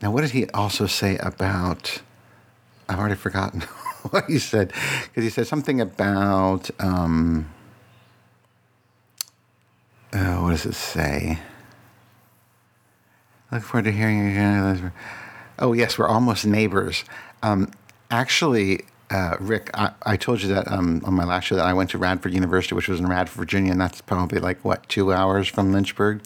now, 0.02 0.12
what 0.12 0.22
did 0.22 0.32
he 0.32 0.48
also 0.50 0.86
say 0.86 1.18
about? 1.18 2.02
I've 2.90 3.00
already 3.00 3.16
forgotten 3.16 3.62
what 4.10 4.26
he 4.26 4.40
said 4.40 4.74
because 5.04 5.24
he 5.24 5.30
said 5.30 5.48
something 5.48 5.82
about. 5.82 6.70
Um, 6.80 7.50
oh, 10.14 10.44
what 10.44 10.52
does 10.52 10.66
it 10.66 10.76
say? 10.76 11.40
Look 13.52 13.64
forward 13.64 13.86
to 13.86 13.92
hearing 13.92 14.20
you 14.20 14.32
again. 14.32 14.92
Oh, 15.60 15.74
yes, 15.74 15.98
we're 15.98 16.08
almost 16.08 16.46
neighbors. 16.46 17.04
Um, 17.42 17.72
actually, 18.12 18.82
uh, 19.10 19.38
Rick, 19.40 19.70
I, 19.74 19.92
I, 20.06 20.18
told 20.18 20.42
you 20.42 20.50
that 20.50 20.70
um, 20.70 21.02
on 21.06 21.14
my 21.14 21.24
last 21.24 21.46
show 21.46 21.56
that 21.56 21.66
I 21.66 21.74
went 21.74 21.92
to 21.92 21.98
Radford 21.98 22.34
University, 22.34 22.76
which 22.76 22.90
was 22.90 23.00
in 23.00 23.08
Radford, 23.08 23.38
Virginia, 23.38 23.72
and 23.72 23.80
that's 23.80 24.02
probably 24.02 24.40
like 24.40 24.64
what 24.66 24.88
two 24.90 25.14
hours 25.14 25.48
from 25.48 25.72
Lynchburg. 25.72 26.22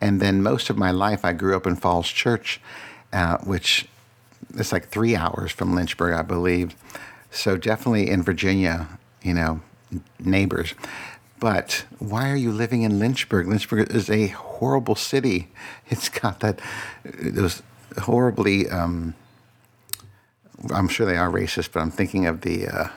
And 0.00 0.18
then 0.18 0.42
most 0.42 0.70
of 0.70 0.78
my 0.78 0.90
life, 0.90 1.24
I 1.24 1.34
grew 1.34 1.54
up 1.54 1.66
in 1.66 1.76
Falls 1.76 2.08
Church, 2.08 2.58
uh, 3.12 3.36
which 3.38 3.86
is 4.54 4.72
like 4.72 4.88
three 4.88 5.14
hours 5.14 5.52
from 5.52 5.74
Lynchburg, 5.74 6.14
I 6.14 6.22
believe. 6.22 6.74
So 7.30 7.58
definitely 7.58 8.08
in 8.08 8.22
Virginia, 8.22 8.88
you 9.22 9.34
know, 9.34 9.60
neighbors. 10.18 10.74
But 11.38 11.84
why 11.98 12.30
are 12.30 12.36
you 12.36 12.50
living 12.50 12.82
in 12.82 12.98
Lynchburg? 12.98 13.46
Lynchburg 13.46 13.90
is 13.90 14.08
a 14.08 14.28
horrible 14.28 14.94
city. 14.94 15.48
It's 15.88 16.08
got 16.08 16.40
that 16.40 16.60
those 17.04 17.62
horribly. 17.98 18.70
Um, 18.70 19.14
I'm 20.70 20.88
sure 20.88 21.06
they 21.06 21.16
are 21.16 21.30
racist, 21.30 21.72
but 21.72 21.80
I'm 21.80 21.90
thinking 21.90 22.26
of 22.26 22.42
the 22.42 22.68
uh, 22.68 22.88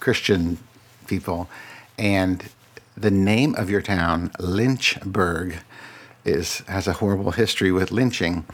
Christian 0.00 0.58
people. 1.06 1.48
And 1.98 2.48
the 2.96 3.10
name 3.10 3.54
of 3.56 3.70
your 3.70 3.82
town, 3.82 4.30
Lynchburg, 4.38 5.56
is 6.24 6.60
has 6.60 6.88
a 6.88 6.94
horrible 6.94 7.32
history 7.32 7.70
with 7.72 7.90
lynching. 7.90 8.46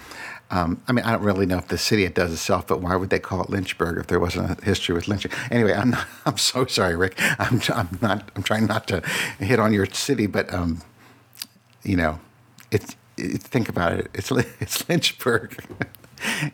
Um, 0.51 0.83
I 0.89 0.93
mean, 0.93 1.05
I 1.05 1.13
don't 1.13 1.23
really 1.23 1.47
know 1.47 1.59
if 1.59 1.69
the 1.69 1.79
city 1.79 2.05
it 2.05 2.15
does 2.15 2.33
itself, 2.33 2.67
but 2.67 2.81
why 2.81 2.97
would 2.97 3.11
they 3.11 3.21
call 3.21 3.41
it 3.43 3.51
Lynchburg 3.51 3.99
if 3.99 4.09
there 4.09 4.19
wasn't 4.19 4.59
a 4.61 4.65
history 4.65 4.95
with 4.95 5.07
lynching? 5.07 5.31
Anyway, 5.51 5.73
I'm 5.73 5.91
not, 5.91 6.07
I'm 6.27 6.39
so 6.39 6.67
sorry, 6.67 6.97
Rick. 6.97 7.15
I'm 7.39 7.61
I'm 7.73 7.99
not 8.03 8.31
I'm 8.35 8.43
trying 8.43 8.67
not 8.67 8.89
to 8.89 9.01
hit 9.39 9.61
on 9.61 9.73
your 9.73 9.87
city, 9.87 10.27
but 10.27 10.53
um, 10.53 10.83
you 11.83 11.97
know, 11.97 12.19
it's 12.71 12.97
it, 13.17 13.43
think 13.43 13.69
about 13.69 13.93
it. 13.93 14.11
It's 14.15 14.31
it's 14.61 14.89
Lynchburg. 14.89 15.63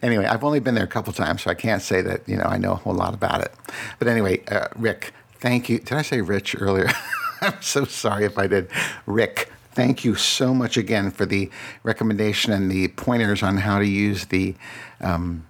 anyway, 0.02 0.26
I've 0.26 0.44
only 0.44 0.60
been 0.60 0.74
there 0.74 0.84
a 0.84 0.88
couple 0.88 1.12
times, 1.12 1.42
so 1.42 1.50
I 1.50 1.54
can't 1.54 1.82
say 1.82 2.00
that 2.02 2.28
you 2.28 2.36
know 2.36 2.44
I 2.44 2.58
know 2.58 2.72
a 2.72 2.76
whole 2.76 2.94
lot 2.94 3.14
about 3.14 3.40
it. 3.42 3.52
But 3.98 4.08
anyway, 4.08 4.44
uh, 4.46 4.68
Rick, 4.76 5.12
thank 5.40 5.68
you. 5.68 5.78
Did 5.78 5.92
I 5.92 6.02
say 6.02 6.20
Rich 6.20 6.56
earlier? 6.60 6.90
I'm 7.40 7.60
so 7.60 7.84
sorry 7.84 8.24
if 8.24 8.38
I 8.38 8.46
did. 8.46 8.68
Rick, 9.06 9.50
thank 9.72 10.04
you 10.04 10.14
so 10.14 10.54
much 10.54 10.76
again 10.76 11.10
for 11.10 11.26
the 11.26 11.50
recommendation 11.82 12.52
and 12.52 12.70
the 12.70 12.88
pointers 12.88 13.42
on 13.42 13.58
how 13.58 13.78
to 13.78 13.86
use 13.86 14.26
the 14.26 14.54
um, 15.00 15.44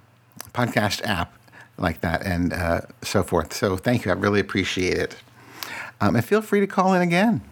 podcast 0.52 1.04
app 1.04 1.32
like 1.78 2.00
that 2.00 2.24
and 2.24 2.52
uh, 2.52 2.80
so 3.02 3.22
forth. 3.22 3.52
So 3.52 3.76
thank 3.76 4.04
you. 4.04 4.10
I 4.10 4.14
really 4.14 4.40
appreciate 4.40 4.98
it. 4.98 5.16
Um, 6.00 6.16
and 6.16 6.24
feel 6.24 6.42
free 6.42 6.60
to 6.60 6.66
call 6.66 6.92
in 6.94 7.02
again. 7.02 7.42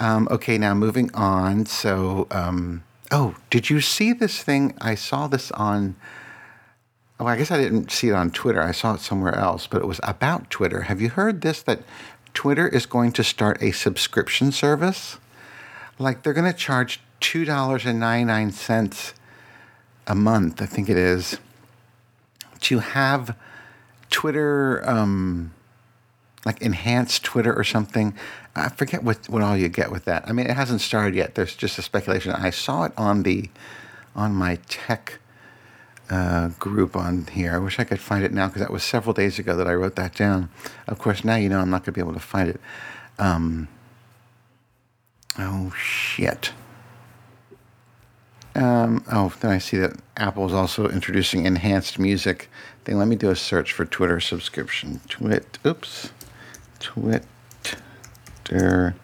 Um, 0.00 0.26
okay, 0.30 0.58
now 0.58 0.74
moving 0.74 1.14
on. 1.14 1.66
So. 1.66 2.26
Oh, 3.14 3.36
did 3.50 3.68
you 3.68 3.82
see 3.82 4.14
this 4.14 4.42
thing? 4.42 4.74
I 4.80 4.94
saw 4.94 5.28
this 5.28 5.50
on. 5.52 5.96
Oh, 7.20 7.26
I 7.26 7.36
guess 7.36 7.50
I 7.50 7.58
didn't 7.58 7.92
see 7.92 8.08
it 8.08 8.14
on 8.14 8.30
Twitter. 8.30 8.62
I 8.62 8.72
saw 8.72 8.94
it 8.94 9.00
somewhere 9.00 9.34
else, 9.34 9.66
but 9.66 9.82
it 9.82 9.86
was 9.86 10.00
about 10.02 10.48
Twitter. 10.48 10.82
Have 10.82 11.02
you 11.02 11.10
heard 11.10 11.42
this? 11.42 11.62
That 11.62 11.82
Twitter 12.32 12.66
is 12.66 12.86
going 12.86 13.12
to 13.12 13.22
start 13.22 13.62
a 13.62 13.70
subscription 13.72 14.50
service? 14.50 15.18
Like 15.98 16.22
they're 16.22 16.32
going 16.32 16.50
to 16.50 16.58
charge 16.58 17.00
$2.99 17.20 19.12
a 20.06 20.14
month, 20.14 20.62
I 20.62 20.66
think 20.66 20.88
it 20.88 20.96
is, 20.96 21.38
to 22.60 22.78
have 22.78 23.36
Twitter, 24.10 24.82
um, 24.88 25.52
like 26.44 26.60
enhanced 26.60 27.24
Twitter 27.24 27.54
or 27.54 27.64
something. 27.64 28.14
I 28.54 28.68
forget 28.68 29.02
what, 29.02 29.28
what 29.28 29.42
all 29.42 29.56
you 29.56 29.68
get 29.68 29.90
with 29.90 30.04
that. 30.06 30.28
I 30.28 30.32
mean, 30.32 30.46
it 30.46 30.56
hasn't 30.56 30.80
started 30.80 31.14
yet. 31.14 31.34
There's 31.34 31.54
just 31.54 31.78
a 31.78 31.82
speculation. 31.82 32.32
I 32.32 32.50
saw 32.50 32.84
it 32.84 32.92
on 32.96 33.22
the 33.22 33.48
on 34.14 34.34
my 34.34 34.58
tech 34.68 35.20
uh, 36.10 36.48
group 36.58 36.94
on 36.94 37.26
here. 37.26 37.54
I 37.54 37.58
wish 37.58 37.78
I 37.78 37.84
could 37.84 38.00
find 38.00 38.24
it 38.24 38.32
now 38.32 38.48
because 38.48 38.60
that 38.60 38.70
was 38.70 38.82
several 38.82 39.14
days 39.14 39.38
ago 39.38 39.56
that 39.56 39.66
I 39.66 39.74
wrote 39.74 39.96
that 39.96 40.14
down. 40.14 40.50
Of 40.86 40.98
course, 40.98 41.24
now 41.24 41.36
you 41.36 41.48
know 41.48 41.60
I'm 41.60 41.70
not 41.70 41.84
going 41.84 41.86
to 41.86 41.92
be 41.92 42.00
able 42.00 42.12
to 42.12 42.20
find 42.20 42.50
it. 42.50 42.60
Um, 43.18 43.68
oh 45.38 45.72
shit. 45.76 46.52
Um, 48.54 49.02
oh, 49.10 49.32
then 49.40 49.50
I 49.50 49.58
see 49.58 49.78
that 49.78 49.96
Apple 50.18 50.44
is 50.44 50.52
also 50.52 50.86
introducing 50.88 51.46
enhanced 51.46 51.98
music 51.98 52.50
thing. 52.84 52.98
Let 52.98 53.08
me 53.08 53.16
do 53.16 53.30
a 53.30 53.36
search 53.36 53.72
for 53.72 53.86
Twitter 53.86 54.20
subscription. 54.20 55.00
Twit. 55.08 55.58
Oops. 55.64 56.12
Twit 56.82 57.24
their 58.50 58.94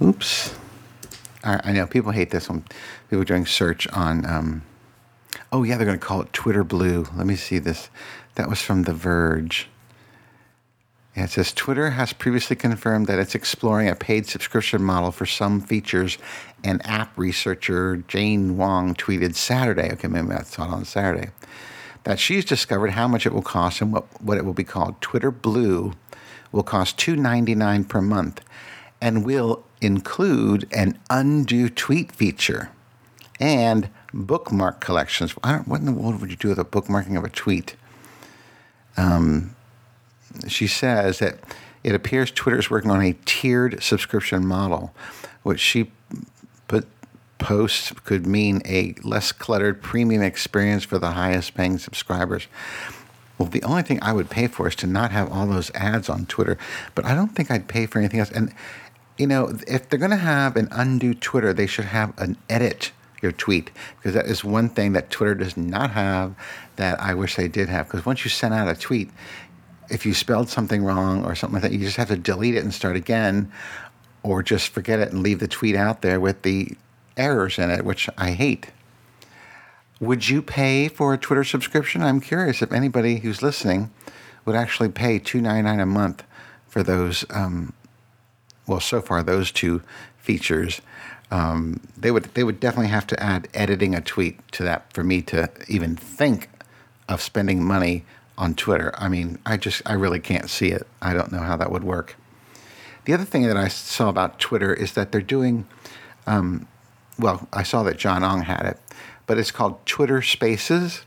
Oops. 0.02 0.56
I, 1.44 1.60
I 1.62 1.72
know 1.72 1.86
people 1.86 2.10
hate 2.10 2.30
this 2.30 2.48
one. 2.48 2.64
People 3.08 3.22
are 3.22 3.24
doing 3.24 3.46
search 3.46 3.86
on. 3.88 4.26
Um, 4.26 4.62
oh 5.52 5.62
yeah, 5.62 5.76
they're 5.76 5.86
going 5.86 5.98
to 5.98 6.04
call 6.04 6.22
it 6.22 6.32
Twitter 6.32 6.64
Blue. 6.64 7.06
Let 7.14 7.26
me 7.26 7.36
see 7.36 7.60
this. 7.60 7.88
That 8.34 8.48
was 8.48 8.60
from 8.60 8.82
The 8.82 8.94
Verge. 8.94 9.68
Yeah, 11.16 11.24
it 11.24 11.30
says 11.30 11.52
Twitter 11.52 11.90
has 11.90 12.12
previously 12.12 12.56
confirmed 12.56 13.06
that 13.06 13.20
it's 13.20 13.36
exploring 13.36 13.88
a 13.88 13.94
paid 13.94 14.26
subscription 14.26 14.82
model 14.82 15.12
for 15.12 15.26
some 15.26 15.60
features, 15.60 16.18
and 16.64 16.84
app 16.84 17.16
researcher 17.16 17.98
Jane 18.08 18.56
Wong 18.56 18.94
tweeted 18.94 19.36
Saturday. 19.36 19.92
Okay, 19.92 20.08
maybe 20.08 20.28
that's 20.28 20.58
not 20.58 20.70
on 20.70 20.84
Saturday. 20.84 21.30
That 22.02 22.18
she's 22.18 22.44
discovered 22.44 22.90
how 22.90 23.06
much 23.06 23.26
it 23.26 23.32
will 23.32 23.42
cost 23.42 23.80
and 23.80 23.92
what, 23.92 24.04
what 24.20 24.38
it 24.38 24.44
will 24.44 24.54
be 24.54 24.64
called. 24.64 25.00
Twitter 25.00 25.30
Blue 25.30 25.92
will 26.50 26.64
cost 26.64 26.98
$2.99 26.98 27.88
per 27.88 28.00
month 28.00 28.40
and 29.00 29.24
will 29.24 29.64
include 29.80 30.66
an 30.72 30.98
undo 31.10 31.68
tweet 31.68 32.10
feature 32.12 32.70
and 33.38 33.88
bookmark 34.12 34.80
collections. 34.80 35.32
what 35.32 35.80
in 35.80 35.86
the 35.86 35.92
world 35.92 36.20
would 36.20 36.30
you 36.30 36.36
do 36.36 36.48
with 36.48 36.58
a 36.58 36.64
bookmarking 36.64 37.16
of 37.16 37.24
a 37.24 37.28
tweet? 37.28 37.76
Um, 38.96 39.56
she 40.48 40.66
says 40.66 41.18
that 41.18 41.38
it 41.82 41.94
appears 41.94 42.30
Twitter 42.30 42.58
is 42.58 42.70
working 42.70 42.90
on 42.90 43.02
a 43.02 43.14
tiered 43.24 43.82
subscription 43.82 44.46
model, 44.46 44.94
which 45.42 45.60
she 45.60 45.90
put 46.66 46.86
posts 47.38 47.92
could 48.04 48.26
mean 48.26 48.62
a 48.64 48.94
less 49.02 49.32
cluttered 49.32 49.82
premium 49.82 50.22
experience 50.22 50.84
for 50.84 50.98
the 50.98 51.12
highest 51.12 51.54
paying 51.54 51.78
subscribers. 51.78 52.46
Well, 53.36 53.48
the 53.48 53.62
only 53.64 53.82
thing 53.82 53.98
I 54.00 54.12
would 54.12 54.30
pay 54.30 54.46
for 54.46 54.68
is 54.68 54.76
to 54.76 54.86
not 54.86 55.10
have 55.10 55.30
all 55.30 55.46
those 55.46 55.70
ads 55.74 56.08
on 56.08 56.26
Twitter, 56.26 56.56
but 56.94 57.04
I 57.04 57.14
don't 57.14 57.34
think 57.34 57.50
I'd 57.50 57.68
pay 57.68 57.86
for 57.86 57.98
anything 57.98 58.20
else. 58.20 58.30
And 58.30 58.54
you 59.18 59.26
know, 59.26 59.52
if 59.68 59.88
they're 59.88 59.98
going 59.98 60.10
to 60.10 60.16
have 60.16 60.56
an 60.56 60.68
undo 60.72 61.14
Twitter, 61.14 61.52
they 61.52 61.66
should 61.66 61.84
have 61.84 62.18
an 62.18 62.36
edit 62.48 62.92
your 63.22 63.32
tweet 63.32 63.70
because 63.96 64.14
that 64.14 64.26
is 64.26 64.44
one 64.44 64.68
thing 64.68 64.92
that 64.92 65.10
Twitter 65.10 65.34
does 65.34 65.56
not 65.56 65.90
have 65.90 66.34
that 66.76 67.00
I 67.00 67.14
wish 67.14 67.36
they 67.36 67.48
did 67.48 67.68
have. 67.68 67.86
Because 67.86 68.04
once 68.06 68.24
you 68.24 68.30
send 68.30 68.54
out 68.54 68.68
a 68.68 68.78
tweet, 68.78 69.10
if 69.90 70.06
you 70.06 70.14
spelled 70.14 70.48
something 70.48 70.84
wrong 70.84 71.24
or 71.24 71.34
something 71.34 71.54
like 71.54 71.62
that, 71.62 71.72
you 71.72 71.84
just 71.84 71.96
have 71.96 72.08
to 72.08 72.16
delete 72.16 72.54
it 72.54 72.64
and 72.64 72.72
start 72.72 72.96
again, 72.96 73.50
or 74.22 74.42
just 74.42 74.68
forget 74.68 75.00
it 75.00 75.12
and 75.12 75.22
leave 75.22 75.38
the 75.38 75.48
tweet 75.48 75.76
out 75.76 76.02
there 76.02 76.18
with 76.18 76.42
the 76.42 76.76
errors 77.16 77.58
in 77.58 77.70
it, 77.70 77.84
which 77.84 78.08
I 78.16 78.32
hate. 78.32 78.68
Would 80.00 80.28
you 80.28 80.42
pay 80.42 80.88
for 80.88 81.14
a 81.14 81.18
Twitter 81.18 81.44
subscription? 81.44 82.02
I'm 82.02 82.20
curious 82.20 82.62
if 82.62 82.72
anybody 82.72 83.18
who's 83.18 83.42
listening 83.42 83.90
would 84.44 84.56
actually 84.56 84.88
pay 84.88 85.18
two 85.18 85.40
ninety 85.40 85.62
nine 85.62 85.80
a 85.80 85.86
month 85.86 86.24
for 86.66 86.82
those. 86.82 87.24
Um, 87.30 87.72
well, 88.66 88.80
so 88.80 89.00
far 89.00 89.22
those 89.22 89.52
two 89.52 89.82
features. 90.18 90.80
Um, 91.30 91.80
they 91.96 92.10
would 92.10 92.24
they 92.34 92.44
would 92.44 92.60
definitely 92.60 92.88
have 92.88 93.06
to 93.08 93.22
add 93.22 93.48
editing 93.54 93.94
a 93.94 94.00
tweet 94.00 94.40
to 94.52 94.62
that 94.64 94.92
for 94.92 95.04
me 95.04 95.22
to 95.22 95.50
even 95.68 95.96
think 95.96 96.50
of 97.08 97.22
spending 97.22 97.62
money 97.62 98.04
on 98.36 98.54
Twitter. 98.54 98.92
I 98.96 99.08
mean, 99.08 99.38
I 99.46 99.56
just 99.56 99.82
I 99.86 99.92
really 99.94 100.20
can't 100.20 100.50
see 100.50 100.68
it. 100.68 100.86
I 101.00 101.12
don't 101.12 101.32
know 101.32 101.40
how 101.40 101.56
that 101.56 101.70
would 101.70 101.84
work. 101.84 102.16
The 103.04 103.12
other 103.12 103.24
thing 103.24 103.42
that 103.46 103.56
I 103.56 103.68
saw 103.68 104.08
about 104.08 104.38
Twitter 104.38 104.72
is 104.72 104.92
that 104.92 105.12
they're 105.12 105.20
doing, 105.20 105.66
um, 106.26 106.66
well, 107.18 107.46
I 107.52 107.62
saw 107.62 107.82
that 107.82 107.98
John 107.98 108.24
Ong 108.24 108.42
had 108.42 108.64
it, 108.64 108.78
but 109.26 109.38
it's 109.38 109.50
called 109.50 109.84
Twitter 109.84 110.22
Spaces, 110.22 111.02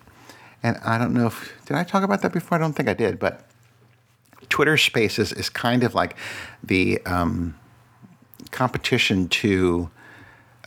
and 0.61 0.77
I 0.85 0.97
don't 0.97 1.13
know 1.13 1.27
if 1.27 1.53
did 1.65 1.75
I 1.75 1.83
talk 1.83 2.03
about 2.03 2.21
that 2.21 2.33
before. 2.33 2.57
I 2.57 2.61
don't 2.61 2.73
think 2.73 2.87
I 2.87 2.93
did, 2.93 3.19
but 3.19 3.49
Twitter 4.49 4.77
Spaces 4.77 5.33
is 5.33 5.49
kind 5.49 5.83
of 5.83 5.95
like 5.95 6.15
the 6.63 7.01
um, 7.05 7.55
competition 8.51 9.27
to 9.29 9.89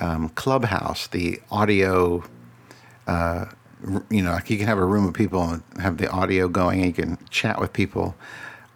um, 0.00 0.30
Clubhouse, 0.30 1.06
the 1.06 1.40
audio. 1.50 2.24
Uh, 3.06 3.46
you 4.10 4.22
know, 4.22 4.32
like 4.32 4.50
you 4.50 4.58
can 4.58 4.66
have 4.66 4.78
a 4.78 4.84
room 4.84 5.06
of 5.06 5.14
people 5.14 5.42
and 5.42 5.62
have 5.80 5.98
the 5.98 6.10
audio 6.10 6.48
going, 6.48 6.80
and 6.82 6.86
you 6.86 6.92
can 7.04 7.18
chat 7.30 7.60
with 7.60 7.72
people 7.72 8.14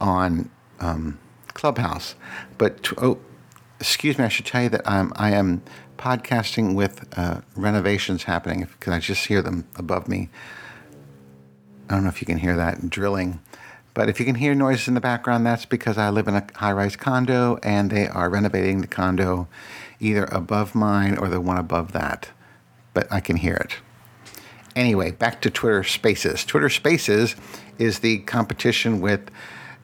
on 0.00 0.50
um, 0.80 1.18
Clubhouse. 1.48 2.14
But 2.58 2.92
oh, 2.98 3.18
excuse 3.80 4.18
me, 4.18 4.24
I 4.24 4.28
should 4.28 4.46
tell 4.46 4.62
you 4.64 4.68
that 4.70 4.82
I'm 4.88 5.12
I 5.16 5.32
am 5.32 5.62
podcasting 5.98 6.74
with 6.74 7.06
uh, 7.18 7.40
renovations 7.56 8.24
happening 8.24 8.68
because 8.78 8.92
I 8.92 8.98
just 9.00 9.26
hear 9.26 9.42
them 9.42 9.66
above 9.76 10.08
me. 10.08 10.28
I 11.88 11.94
don't 11.94 12.04
know 12.04 12.10
if 12.10 12.20
you 12.20 12.26
can 12.26 12.38
hear 12.38 12.56
that 12.56 12.90
drilling. 12.90 13.40
But 13.94 14.08
if 14.08 14.18
you 14.18 14.26
can 14.26 14.34
hear 14.36 14.54
noises 14.54 14.88
in 14.88 14.94
the 14.94 15.00
background, 15.00 15.46
that's 15.46 15.66
because 15.66 15.98
I 15.98 16.10
live 16.10 16.26
in 16.26 16.34
a 16.34 16.46
high 16.56 16.72
rise 16.72 16.96
condo 16.96 17.58
and 17.62 17.90
they 17.90 18.08
are 18.08 18.28
renovating 18.28 18.80
the 18.80 18.88
condo 18.88 19.46
either 20.00 20.24
above 20.32 20.74
mine 20.74 21.16
or 21.16 21.28
the 21.28 21.40
one 21.40 21.58
above 21.58 21.92
that. 21.92 22.30
But 22.92 23.10
I 23.12 23.20
can 23.20 23.36
hear 23.36 23.54
it. 23.54 23.76
Anyway, 24.76 25.12
back 25.12 25.40
to 25.42 25.50
Twitter 25.50 25.84
Spaces. 25.84 26.44
Twitter 26.44 26.68
Spaces 26.68 27.36
is 27.78 28.00
the 28.00 28.18
competition 28.20 29.00
with 29.00 29.30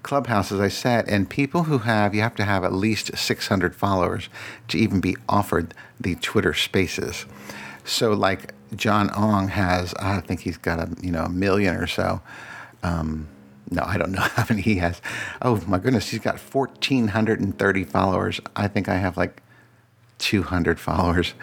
Clubhouse, 0.02 0.50
as 0.50 0.60
I 0.60 0.68
said, 0.68 1.08
and 1.08 1.28
people 1.28 1.64
who 1.64 1.78
have, 1.78 2.14
you 2.14 2.22
have 2.22 2.34
to 2.36 2.44
have 2.44 2.64
at 2.64 2.72
least 2.72 3.16
600 3.16 3.76
followers 3.76 4.28
to 4.68 4.78
even 4.78 5.00
be 5.00 5.16
offered 5.28 5.74
the 6.00 6.14
Twitter 6.16 6.54
Spaces. 6.54 7.26
So, 7.84 8.12
like 8.12 8.54
John 8.74 9.10
Ong 9.16 9.48
has, 9.48 9.94
I 9.94 10.20
think 10.20 10.40
he's 10.40 10.56
got 10.56 10.78
a 10.78 10.88
you 11.02 11.10
know 11.10 11.24
a 11.24 11.28
million 11.28 11.76
or 11.76 11.86
so. 11.86 12.20
Um, 12.82 13.28
no, 13.70 13.82
I 13.84 13.98
don't 13.98 14.12
know 14.12 14.20
how 14.34 14.44
many 14.48 14.62
he 14.62 14.76
has. 14.76 15.00
Oh 15.42 15.62
my 15.66 15.78
goodness, 15.78 16.10
he's 16.10 16.20
got 16.20 16.38
1,430 16.38 17.84
followers. 17.84 18.40
I 18.56 18.68
think 18.68 18.88
I 18.88 18.96
have 18.96 19.16
like 19.16 19.42
200 20.18 20.80
followers. 20.80 21.34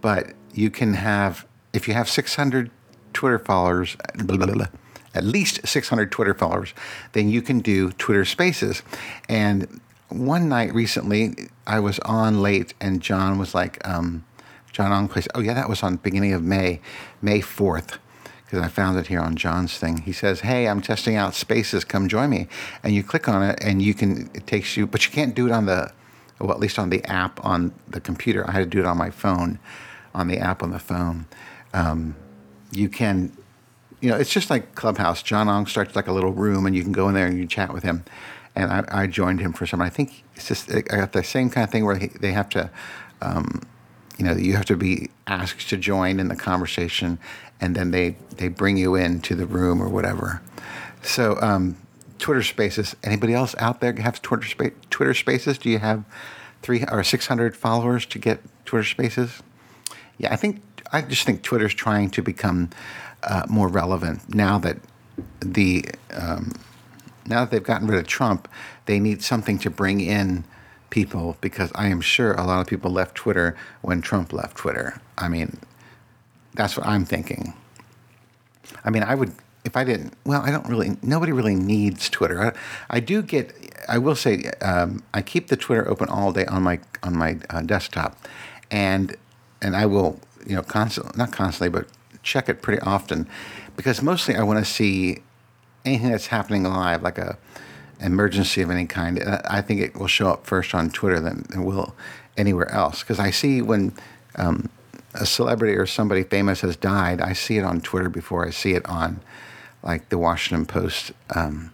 But 0.00 0.32
you 0.52 0.70
can 0.70 0.94
have, 0.94 1.46
if 1.72 1.88
you 1.88 1.94
have 1.94 2.08
600 2.08 2.70
Twitter 3.12 3.38
followers, 3.38 3.96
blah, 4.16 4.36
blah, 4.36 4.46
blah, 4.46 4.66
at 5.14 5.24
least 5.24 5.66
600 5.66 6.12
Twitter 6.12 6.34
followers, 6.34 6.72
then 7.12 7.28
you 7.28 7.42
can 7.42 7.60
do 7.60 7.90
Twitter 7.92 8.24
spaces. 8.24 8.82
And 9.28 9.80
one 10.08 10.48
night 10.48 10.72
recently, 10.74 11.34
I 11.66 11.80
was 11.80 11.98
on 12.00 12.42
late 12.42 12.74
and 12.80 13.00
John 13.00 13.38
was 13.38 13.54
like, 13.54 13.86
um, 13.86 14.24
John 14.72 15.08
plays, 15.08 15.26
oh 15.34 15.40
yeah, 15.40 15.54
that 15.54 15.68
was 15.68 15.82
on 15.82 15.96
beginning 15.96 16.32
of 16.32 16.42
May, 16.42 16.80
May 17.20 17.40
4th 17.40 17.98
because 18.50 18.64
I 18.64 18.68
found 18.68 18.98
it 18.98 19.06
here 19.06 19.20
on 19.20 19.36
John's 19.36 19.78
thing. 19.78 19.98
He 19.98 20.12
says, 20.12 20.40
"Hey, 20.40 20.66
I'm 20.66 20.80
testing 20.80 21.14
out 21.14 21.34
Spaces. 21.34 21.84
Come 21.84 22.08
join 22.08 22.30
me." 22.30 22.48
And 22.82 22.92
you 22.92 23.04
click 23.04 23.28
on 23.28 23.44
it, 23.44 23.62
and 23.62 23.80
you 23.80 23.94
can. 23.94 24.28
It 24.34 24.48
takes 24.48 24.76
you, 24.76 24.88
but 24.88 25.06
you 25.06 25.12
can't 25.12 25.36
do 25.36 25.46
it 25.46 25.52
on 25.52 25.66
the, 25.66 25.92
well, 26.40 26.50
at 26.50 26.58
least 26.58 26.76
on 26.76 26.90
the 26.90 27.04
app 27.04 27.44
on 27.44 27.72
the 27.86 28.00
computer. 28.00 28.44
I 28.48 28.52
had 28.52 28.58
to 28.58 28.66
do 28.66 28.80
it 28.80 28.86
on 28.86 28.98
my 28.98 29.10
phone, 29.10 29.60
on 30.12 30.26
the 30.26 30.38
app 30.38 30.64
on 30.64 30.72
the 30.72 30.80
phone. 30.80 31.26
Um, 31.74 32.16
you 32.72 32.88
can, 32.88 33.36
you 34.00 34.10
know, 34.10 34.16
it's 34.16 34.32
just 34.32 34.50
like 34.50 34.74
Clubhouse. 34.74 35.22
John 35.22 35.48
Ong 35.48 35.66
starts 35.66 35.96
like 35.96 36.08
a 36.08 36.12
little 36.12 36.32
room, 36.32 36.66
and 36.66 36.76
you 36.76 36.82
can 36.82 36.92
go 36.92 37.08
in 37.08 37.14
there 37.14 37.26
and 37.26 37.38
you 37.38 37.46
chat 37.46 37.72
with 37.72 37.82
him. 37.82 38.04
And 38.56 38.72
I, 38.72 38.84
I 39.02 39.06
joined 39.06 39.40
him 39.40 39.52
for 39.52 39.66
some. 39.66 39.80
I 39.80 39.90
think 39.90 40.24
it's 40.36 40.48
just 40.48 40.72
I 40.72 40.80
got 40.82 41.12
the 41.12 41.24
same 41.24 41.50
kind 41.50 41.64
of 41.64 41.70
thing 41.70 41.84
where 41.84 41.96
he, 41.96 42.08
they 42.08 42.32
have 42.32 42.48
to. 42.50 42.70
Um, 43.22 43.62
you 44.18 44.24
know, 44.26 44.34
you 44.34 44.54
have 44.56 44.66
to 44.66 44.76
be 44.76 45.10
asked 45.26 45.68
to 45.70 45.76
join 45.78 46.20
in 46.20 46.28
the 46.28 46.36
conversation, 46.36 47.18
and 47.60 47.74
then 47.74 47.90
they 47.90 48.16
they 48.36 48.48
bring 48.48 48.76
you 48.76 48.94
into 48.94 49.34
the 49.34 49.46
room 49.46 49.82
or 49.82 49.88
whatever. 49.88 50.42
So 51.02 51.38
um, 51.40 51.76
Twitter 52.18 52.42
Spaces. 52.42 52.96
Anybody 53.04 53.34
else 53.34 53.54
out 53.58 53.80
there 53.80 53.94
have 53.94 54.22
Twitter 54.22 54.72
Twitter 54.90 55.14
Spaces? 55.14 55.58
Do 55.58 55.70
you 55.70 55.78
have 55.78 56.04
three 56.62 56.84
or 56.90 57.04
six 57.04 57.28
hundred 57.28 57.56
followers 57.56 58.06
to 58.06 58.18
get 58.18 58.40
Twitter 58.66 58.84
Spaces? 58.84 59.42
Yeah, 60.18 60.32
I 60.32 60.36
think 60.36 60.62
I 60.92 61.02
just 61.02 61.24
think 61.24 61.42
Twitter's 61.42 61.74
trying 61.74 62.10
to 62.10 62.22
become 62.22 62.70
uh, 63.22 63.44
more 63.48 63.68
relevant 63.68 64.34
now 64.34 64.58
that 64.58 64.78
the 65.40 65.84
um, 66.12 66.52
now 67.26 67.40
that 67.40 67.50
they've 67.50 67.62
gotten 67.62 67.86
rid 67.86 67.98
of 67.98 68.06
Trump, 68.06 68.48
they 68.86 68.98
need 68.98 69.22
something 69.22 69.58
to 69.60 69.70
bring 69.70 70.00
in 70.00 70.44
people 70.90 71.36
because 71.40 71.70
I 71.74 71.86
am 71.88 72.00
sure 72.00 72.32
a 72.34 72.44
lot 72.44 72.60
of 72.60 72.66
people 72.66 72.90
left 72.90 73.14
Twitter 73.14 73.56
when 73.82 74.02
Trump 74.02 74.32
left 74.32 74.56
Twitter. 74.56 75.00
I 75.16 75.28
mean, 75.28 75.58
that's 76.54 76.76
what 76.76 76.86
I'm 76.86 77.04
thinking. 77.04 77.54
I 78.84 78.90
mean, 78.90 79.02
I 79.02 79.14
would 79.14 79.32
if 79.64 79.76
I 79.76 79.84
didn't. 79.84 80.14
Well, 80.24 80.42
I 80.42 80.50
don't 80.50 80.66
really. 80.66 80.96
Nobody 81.02 81.32
really 81.32 81.54
needs 81.54 82.08
Twitter. 82.08 82.42
I, 82.42 82.96
I 82.96 83.00
do 83.00 83.22
get. 83.22 83.54
I 83.88 83.98
will 83.98 84.14
say 84.14 84.50
um, 84.62 85.02
I 85.14 85.22
keep 85.22 85.48
the 85.48 85.56
Twitter 85.56 85.88
open 85.88 86.08
all 86.08 86.32
day 86.32 86.46
on 86.46 86.62
my 86.62 86.80
on 87.02 87.16
my 87.16 87.38
uh, 87.50 87.62
desktop, 87.62 88.16
and 88.70 89.16
and 89.62 89.76
I 89.76 89.86
will 89.86 90.20
you 90.46 90.56
know 90.56 90.62
constantly 90.62 91.12
not 91.16 91.32
constantly 91.32 91.68
but 91.68 91.88
check 92.22 92.48
it 92.48 92.60
pretty 92.60 92.80
often 92.82 93.28
because 93.76 94.02
mostly 94.02 94.36
I 94.36 94.42
want 94.42 94.58
to 94.58 94.64
see 94.64 95.22
anything 95.84 96.10
that's 96.10 96.26
happening 96.26 96.64
live, 96.64 97.02
like 97.02 97.18
a 97.18 97.38
emergency 98.00 98.62
of 98.62 98.70
any 98.70 98.86
kind, 98.86 99.22
I 99.48 99.60
think 99.60 99.80
it 99.80 99.96
will 99.96 100.06
show 100.06 100.28
up 100.28 100.46
first 100.46 100.74
on 100.74 100.90
Twitter 100.90 101.20
than 101.20 101.46
it 101.54 101.58
will 101.58 101.94
anywhere 102.36 102.70
else. 102.70 103.00
Because 103.00 103.18
I 103.18 103.30
see 103.30 103.60
when 103.60 103.92
um, 104.36 104.70
a 105.14 105.26
celebrity 105.26 105.74
or 105.74 105.86
somebody 105.86 106.22
famous 106.22 106.62
has 106.62 106.76
died, 106.76 107.20
I 107.20 107.34
see 107.34 107.58
it 107.58 107.64
on 107.64 107.80
Twitter 107.80 108.08
before 108.08 108.46
I 108.46 108.50
see 108.50 108.72
it 108.72 108.86
on 108.86 109.20
like 109.82 110.08
the 110.08 110.18
Washington 110.18 110.66
Post, 110.66 111.12
um, 111.34 111.72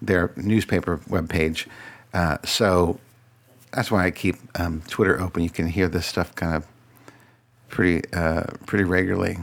their 0.00 0.30
newspaper 0.36 0.98
webpage. 1.08 1.66
Uh, 2.14 2.38
so 2.44 2.98
that's 3.72 3.90
why 3.90 4.06
I 4.06 4.10
keep 4.10 4.36
um, 4.58 4.82
Twitter 4.88 5.20
open. 5.20 5.42
You 5.42 5.50
can 5.50 5.68
hear 5.68 5.88
this 5.88 6.06
stuff 6.06 6.34
kind 6.34 6.54
of 6.54 6.66
pretty 7.72 8.08
uh, 8.12 8.44
pretty 8.66 8.84
regularly. 8.84 9.38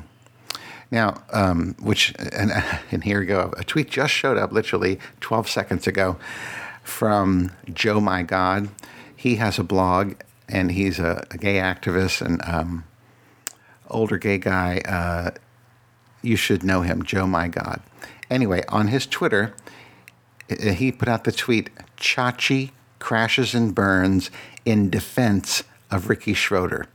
Now, 0.92 1.22
um, 1.34 1.76
which 1.82 2.14
and 2.32 2.52
and 2.92 3.04
here 3.04 3.20
we 3.20 3.26
go. 3.26 3.54
A 3.58 3.66
tweet 3.66 3.90
just 3.90 4.14
showed 4.14 4.38
up 4.38 4.54
literally 4.54 5.00
12 5.20 5.50
seconds 5.50 5.86
ago 5.86 6.18
from 6.84 7.52
Joe 7.74 8.00
My 8.00 8.24
God. 8.24 8.70
He 9.14 9.36
has 9.36 9.60
a 9.60 9.64
blog 9.64 10.14
and 10.48 10.72
he's 10.72 10.98
a, 10.98 11.28
a 11.30 11.38
gay 11.38 11.56
activist 11.56 12.22
and 12.22 12.42
um, 12.46 12.86
older 13.90 14.18
gay 14.18 14.38
guy. 14.38 14.78
Uh, 14.80 15.32
you 16.22 16.38
should 16.38 16.64
know 16.64 16.82
him, 16.84 17.04
Joe 17.04 17.28
My 17.28 17.50
God. 17.50 17.82
Anyway, 18.30 18.64
on 18.70 18.88
his 18.88 19.06
Twitter, 19.06 19.54
he 20.48 20.92
put 20.92 21.08
out 21.08 21.24
the 21.24 21.32
tweet 21.32 21.70
Chachi 21.98 22.72
crashes 23.00 23.56
and 23.56 23.74
burns 23.74 24.30
in 24.66 24.90
defense 24.90 25.64
of 25.90 26.10
Ricky 26.10 26.34
Schroder. 26.34 26.86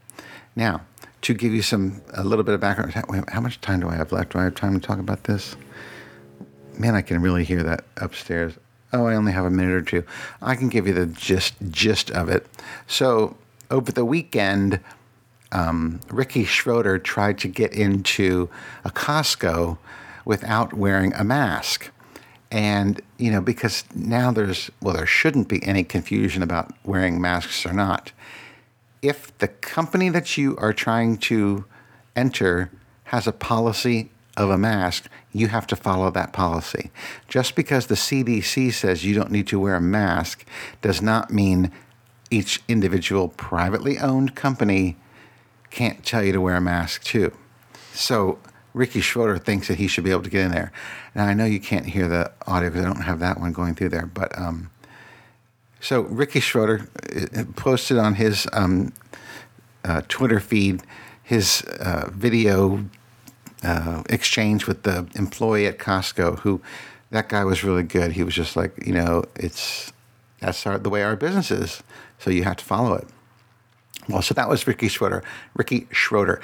Now, 0.54 0.82
to 1.24 1.32
give 1.32 1.54
you 1.54 1.62
some 1.62 2.02
a 2.12 2.22
little 2.22 2.44
bit 2.44 2.54
of 2.54 2.60
background, 2.60 2.92
how 3.28 3.40
much 3.40 3.58
time 3.62 3.80
do 3.80 3.88
I 3.88 3.94
have 3.94 4.12
left? 4.12 4.32
Do 4.32 4.38
I 4.38 4.44
have 4.44 4.54
time 4.54 4.78
to 4.78 4.86
talk 4.86 4.98
about 4.98 5.24
this? 5.24 5.56
Man, 6.78 6.94
I 6.94 7.00
can 7.00 7.22
really 7.22 7.44
hear 7.44 7.62
that 7.62 7.84
upstairs. 7.96 8.54
Oh, 8.92 9.06
I 9.06 9.14
only 9.14 9.32
have 9.32 9.46
a 9.46 9.50
minute 9.50 9.72
or 9.72 9.82
two. 9.82 10.04
I 10.42 10.54
can 10.54 10.68
give 10.68 10.86
you 10.86 10.92
the 10.92 11.06
gist 11.06 11.54
gist 11.70 12.10
of 12.10 12.28
it. 12.28 12.46
So 12.86 13.36
over 13.70 13.90
the 13.90 14.04
weekend, 14.04 14.80
um, 15.50 16.00
Ricky 16.10 16.44
Schroder 16.44 16.98
tried 16.98 17.38
to 17.38 17.48
get 17.48 17.72
into 17.72 18.50
a 18.84 18.90
Costco 18.90 19.78
without 20.26 20.74
wearing 20.74 21.14
a 21.14 21.24
mask. 21.24 21.90
And, 22.50 23.00
you 23.16 23.30
know, 23.30 23.40
because 23.40 23.84
now 23.94 24.30
there's, 24.30 24.70
well, 24.82 24.94
there 24.94 25.06
shouldn't 25.06 25.48
be 25.48 25.64
any 25.64 25.84
confusion 25.84 26.42
about 26.42 26.70
wearing 26.84 27.18
masks 27.18 27.64
or 27.64 27.72
not. 27.72 28.12
If 29.04 29.36
the 29.36 29.48
company 29.48 30.08
that 30.08 30.38
you 30.38 30.56
are 30.56 30.72
trying 30.72 31.18
to 31.18 31.66
enter 32.16 32.70
has 33.04 33.26
a 33.26 33.32
policy 33.32 34.10
of 34.34 34.48
a 34.48 34.56
mask, 34.56 35.10
you 35.30 35.48
have 35.48 35.66
to 35.66 35.76
follow 35.76 36.10
that 36.10 36.32
policy. 36.32 36.90
Just 37.28 37.54
because 37.54 37.88
the 37.88 37.96
CDC 37.96 38.72
says 38.72 39.04
you 39.04 39.14
don't 39.14 39.30
need 39.30 39.46
to 39.48 39.60
wear 39.60 39.74
a 39.74 39.80
mask 39.80 40.46
does 40.80 41.02
not 41.02 41.30
mean 41.30 41.70
each 42.30 42.62
individual 42.66 43.28
privately 43.28 43.98
owned 43.98 44.34
company 44.34 44.96
can't 45.70 46.02
tell 46.02 46.24
you 46.24 46.32
to 46.32 46.40
wear 46.40 46.56
a 46.56 46.60
mask 46.62 47.04
too. 47.04 47.30
So 47.92 48.38
Ricky 48.72 49.02
Schroder 49.02 49.36
thinks 49.36 49.68
that 49.68 49.76
he 49.76 49.86
should 49.86 50.04
be 50.04 50.12
able 50.12 50.22
to 50.22 50.30
get 50.30 50.46
in 50.46 50.50
there. 50.50 50.72
Now 51.14 51.26
I 51.26 51.34
know 51.34 51.44
you 51.44 51.60
can't 51.60 51.84
hear 51.84 52.08
the 52.08 52.32
audio 52.46 52.70
because 52.70 52.86
I 52.86 52.88
don't 52.88 53.02
have 53.02 53.18
that 53.18 53.38
one 53.38 53.52
going 53.52 53.74
through 53.74 53.90
there, 53.90 54.06
but 54.06 54.36
um, 54.38 54.70
so 55.84 56.00
Ricky 56.00 56.40
Schroder 56.40 56.88
uh, 57.14 57.44
posted 57.56 57.98
on 57.98 58.14
his 58.14 58.48
um, 58.54 58.94
uh, 59.84 60.00
Twitter 60.08 60.40
feed 60.40 60.82
his 61.22 61.60
uh, 61.78 62.08
video 62.10 62.86
uh, 63.62 64.02
exchange 64.08 64.66
with 64.66 64.84
the 64.84 65.06
employee 65.14 65.66
at 65.66 65.78
Costco, 65.78 66.38
who 66.38 66.62
that 67.10 67.28
guy 67.28 67.44
was 67.44 67.62
really 67.62 67.82
good. 67.82 68.12
He 68.12 68.22
was 68.22 68.34
just 68.34 68.56
like, 68.56 68.74
you 68.86 68.94
know, 68.94 69.24
it's 69.36 69.92
that's 70.40 70.66
our, 70.66 70.78
the 70.78 70.88
way 70.88 71.02
our 71.02 71.16
business 71.16 71.50
is, 71.50 71.82
so 72.18 72.30
you 72.30 72.44
have 72.44 72.56
to 72.56 72.64
follow 72.64 72.94
it. 72.94 73.06
Well, 74.08 74.22
so 74.22 74.32
that 74.32 74.48
was 74.48 74.66
Ricky 74.66 74.88
Schroder. 74.88 75.22
Ricky 75.54 75.86
Schroder, 75.90 76.40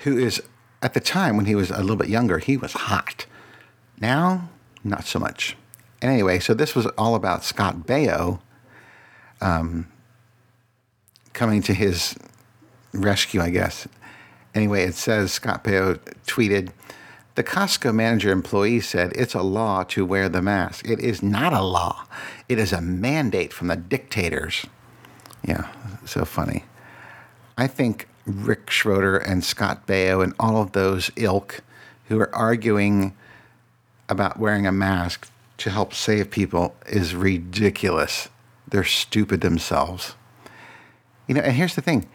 who 0.00 0.18
is 0.18 0.42
at 0.82 0.92
the 0.92 1.00
time 1.00 1.38
when 1.38 1.46
he 1.46 1.54
was 1.54 1.70
a 1.70 1.80
little 1.80 1.96
bit 1.96 2.10
younger, 2.10 2.38
he 2.38 2.58
was 2.58 2.72
hot. 2.74 3.24
Now, 3.98 4.50
not 4.84 5.06
so 5.06 5.18
much. 5.18 5.56
Anyway, 6.02 6.40
so 6.40 6.52
this 6.52 6.74
was 6.74 6.86
all 6.98 7.14
about 7.14 7.42
Scott 7.42 7.86
Baio 7.86 8.40
um, 9.42 9.86
coming 11.32 11.60
to 11.62 11.74
his 11.74 12.16
rescue, 12.94 13.40
I 13.40 13.50
guess. 13.50 13.86
Anyway, 14.54 14.84
it 14.84 14.94
says 14.94 15.32
Scott 15.32 15.64
Baio 15.64 15.98
tweeted, 16.26 16.72
the 17.34 17.42
Costco 17.42 17.94
manager 17.94 18.30
employee 18.30 18.80
said 18.80 19.12
it's 19.14 19.34
a 19.34 19.42
law 19.42 19.84
to 19.84 20.04
wear 20.04 20.28
the 20.28 20.42
mask. 20.42 20.86
It 20.86 21.00
is 21.00 21.22
not 21.22 21.54
a 21.54 21.62
law. 21.62 22.04
It 22.48 22.58
is 22.58 22.72
a 22.74 22.80
mandate 22.82 23.54
from 23.54 23.68
the 23.68 23.76
dictators. 23.76 24.66
Yeah, 25.42 25.72
so 26.04 26.26
funny. 26.26 26.64
I 27.56 27.66
think 27.66 28.06
Rick 28.26 28.70
Schroder 28.70 29.16
and 29.16 29.42
Scott 29.42 29.86
Baio 29.86 30.22
and 30.22 30.34
all 30.38 30.60
of 30.60 30.72
those 30.72 31.10
ilk 31.16 31.62
who 32.08 32.20
are 32.20 32.34
arguing 32.34 33.16
about 34.10 34.38
wearing 34.38 34.66
a 34.66 34.72
mask 34.72 35.30
to 35.56 35.70
help 35.70 35.94
save 35.94 36.30
people 36.30 36.76
is 36.86 37.14
ridiculous. 37.14 38.28
They're 38.72 38.84
stupid 38.84 39.42
themselves. 39.42 40.14
You 41.28 41.34
know, 41.34 41.42
and 41.42 41.52
here's 41.52 41.74
the 41.74 41.82
thing 41.82 42.08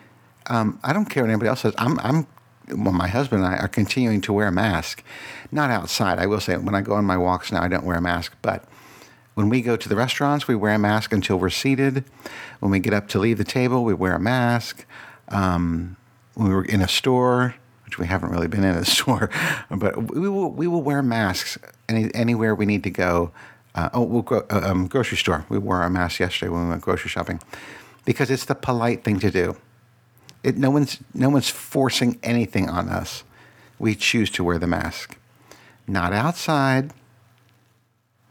um, 0.47 0.79
I 0.83 0.91
don't 0.91 1.05
care 1.05 1.23
what 1.23 1.29
anybody 1.29 1.49
else 1.49 1.61
says. 1.61 1.75
I'm, 1.77 1.99
I'm, 1.99 2.25
well, 2.69 2.93
my 2.93 3.07
husband 3.07 3.43
and 3.43 3.53
I 3.53 3.57
are 3.59 3.67
continuing 3.67 4.21
to 4.21 4.33
wear 4.33 4.47
a 4.47 4.51
mask, 4.51 5.03
not 5.51 5.69
outside. 5.69 6.17
I 6.17 6.25
will 6.25 6.39
say, 6.39 6.57
when 6.57 6.73
I 6.73 6.81
go 6.81 6.93
on 6.93 7.05
my 7.05 7.17
walks 7.17 7.51
now, 7.51 7.61
I 7.61 7.67
don't 7.67 7.85
wear 7.85 7.97
a 7.97 8.01
mask, 8.01 8.35
but 8.41 8.65
when 9.35 9.49
we 9.49 9.61
go 9.61 9.75
to 9.75 9.87
the 9.87 9.95
restaurants, 9.95 10.47
we 10.47 10.55
wear 10.55 10.73
a 10.73 10.79
mask 10.79 11.13
until 11.13 11.37
we're 11.37 11.51
seated. 11.51 12.03
When 12.59 12.71
we 12.71 12.79
get 12.79 12.91
up 12.91 13.07
to 13.09 13.19
leave 13.19 13.37
the 13.37 13.43
table, 13.43 13.83
we 13.83 13.93
wear 13.93 14.15
a 14.15 14.19
mask. 14.19 14.83
Um, 15.29 15.95
when 16.33 16.47
we 16.47 16.55
were 16.55 16.65
in 16.65 16.81
a 16.81 16.87
store, 16.87 17.53
which 17.85 17.99
we 17.99 18.07
haven't 18.07 18.31
really 18.31 18.47
been 18.47 18.63
in 18.63 18.75
a 18.75 18.85
store, 18.97 19.29
but 19.69 20.11
we 20.11 20.27
will 20.27 20.49
we 20.49 20.65
will 20.65 20.81
wear 20.81 21.03
masks 21.03 21.59
any, 21.87 22.13
anywhere 22.15 22.55
we 22.55 22.65
need 22.65 22.83
to 22.83 22.89
go. 22.89 23.31
Uh, 23.77 23.89
oh, 23.93 24.01
we'll 24.01 24.23
go 24.23 24.43
uh, 24.49 24.61
um, 24.63 24.87
grocery 24.87 25.19
store. 25.19 25.45
We 25.49 25.59
wore 25.59 25.83
our 25.83 25.89
mask 25.89 26.19
yesterday 26.19 26.49
when 26.49 26.63
we 26.63 26.69
went 26.69 26.81
grocery 26.81 27.09
shopping 27.09 27.39
because 28.05 28.31
it's 28.31 28.45
the 28.45 28.55
polite 28.55 29.03
thing 29.03 29.19
to 29.19 29.29
do. 29.29 29.55
It, 30.43 30.57
no 30.57 30.71
one's 30.71 30.97
no 31.13 31.29
one's 31.29 31.49
forcing 31.49 32.17
anything 32.23 32.69
on 32.69 32.89
us. 32.89 33.23
We 33.77 33.93
choose 33.93 34.31
to 34.31 34.43
wear 34.43 34.57
the 34.57 34.65
mask, 34.65 35.15
not 35.87 36.11
outside, 36.11 36.91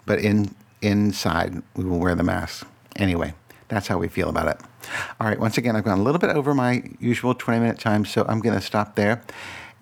but 0.05 0.19
in 0.19 0.53
inside 0.83 1.63
we 1.77 1.85
will 1.85 2.01
wear 2.01 2.17
the 2.17 2.25
mask 2.25 2.67
anyway. 2.97 3.33
That's 3.69 3.87
how 3.87 3.99
we 3.99 4.09
feel 4.09 4.29
about 4.29 4.49
it. 4.49 4.61
All 5.21 5.29
right, 5.29 5.39
once 5.39 5.59
again, 5.59 5.77
I've 5.77 5.85
gone 5.85 5.99
a 5.99 6.03
little 6.03 6.19
bit 6.19 6.31
over 6.31 6.55
my 6.55 6.83
usual 6.99 7.35
20 7.35 7.61
minute 7.61 7.79
time, 7.79 8.05
so 8.05 8.25
I'm 8.29 8.41
going 8.41 8.55
to 8.55 8.65
stop 8.65 8.97
there. 8.97 9.23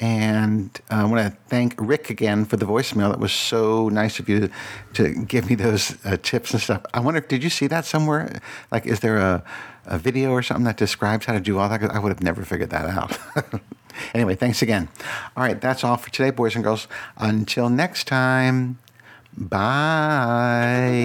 And 0.01 0.77
uh, 0.91 0.97
I 0.97 1.05
want 1.05 1.33
to 1.33 1.39
thank 1.47 1.75
Rick 1.79 2.11
again 2.11 2.45
for 2.45 2.57
the 2.57 2.67
voicemail. 2.67 3.11
That 3.11 3.21
was 3.21 3.33
so 3.33 3.89
nice 3.89 4.19
of 4.19 4.29
you 4.29 4.51
to 4.95 5.15
give 5.25 5.49
me 5.49 5.55
those 5.55 5.97
uh, 6.05 6.17
tips 6.23 6.53
and 6.53 6.61
stuff. 6.61 6.85
I 6.93 6.99
wonder, 7.01 7.21
did 7.21 7.45
you 7.45 7.51
see 7.51 7.69
that 7.69 7.85
somewhere? 7.85 8.41
Like, 8.73 8.87
is 8.87 9.01
there 9.01 9.19
a, 9.19 9.45
a 9.87 9.99
video 9.99 10.31
or 10.31 10.43
something 10.43 10.65
that 10.65 10.77
describes 10.77 11.27
how 11.27 11.33
to 11.35 11.41
do 11.41 11.59
all 11.59 11.69
that? 11.69 11.83
I 11.83 11.99
would 11.99 12.11
have 12.11 12.23
never 12.23 12.45
figured 12.45 12.71
that 12.71 12.87
out. 12.87 13.17
anyway, 14.15 14.35
thanks 14.35 14.63
again. 14.63 14.89
All 15.37 15.45
right, 15.45 15.61
that's 15.61 15.85
all 15.85 15.97
for 15.97 16.11
today, 16.11 16.31
boys 16.31 16.57
and 16.57 16.65
girls. 16.65 16.89
Until 17.17 17.69
next 17.69 18.09
time, 18.09 18.79
bye. 19.37 21.05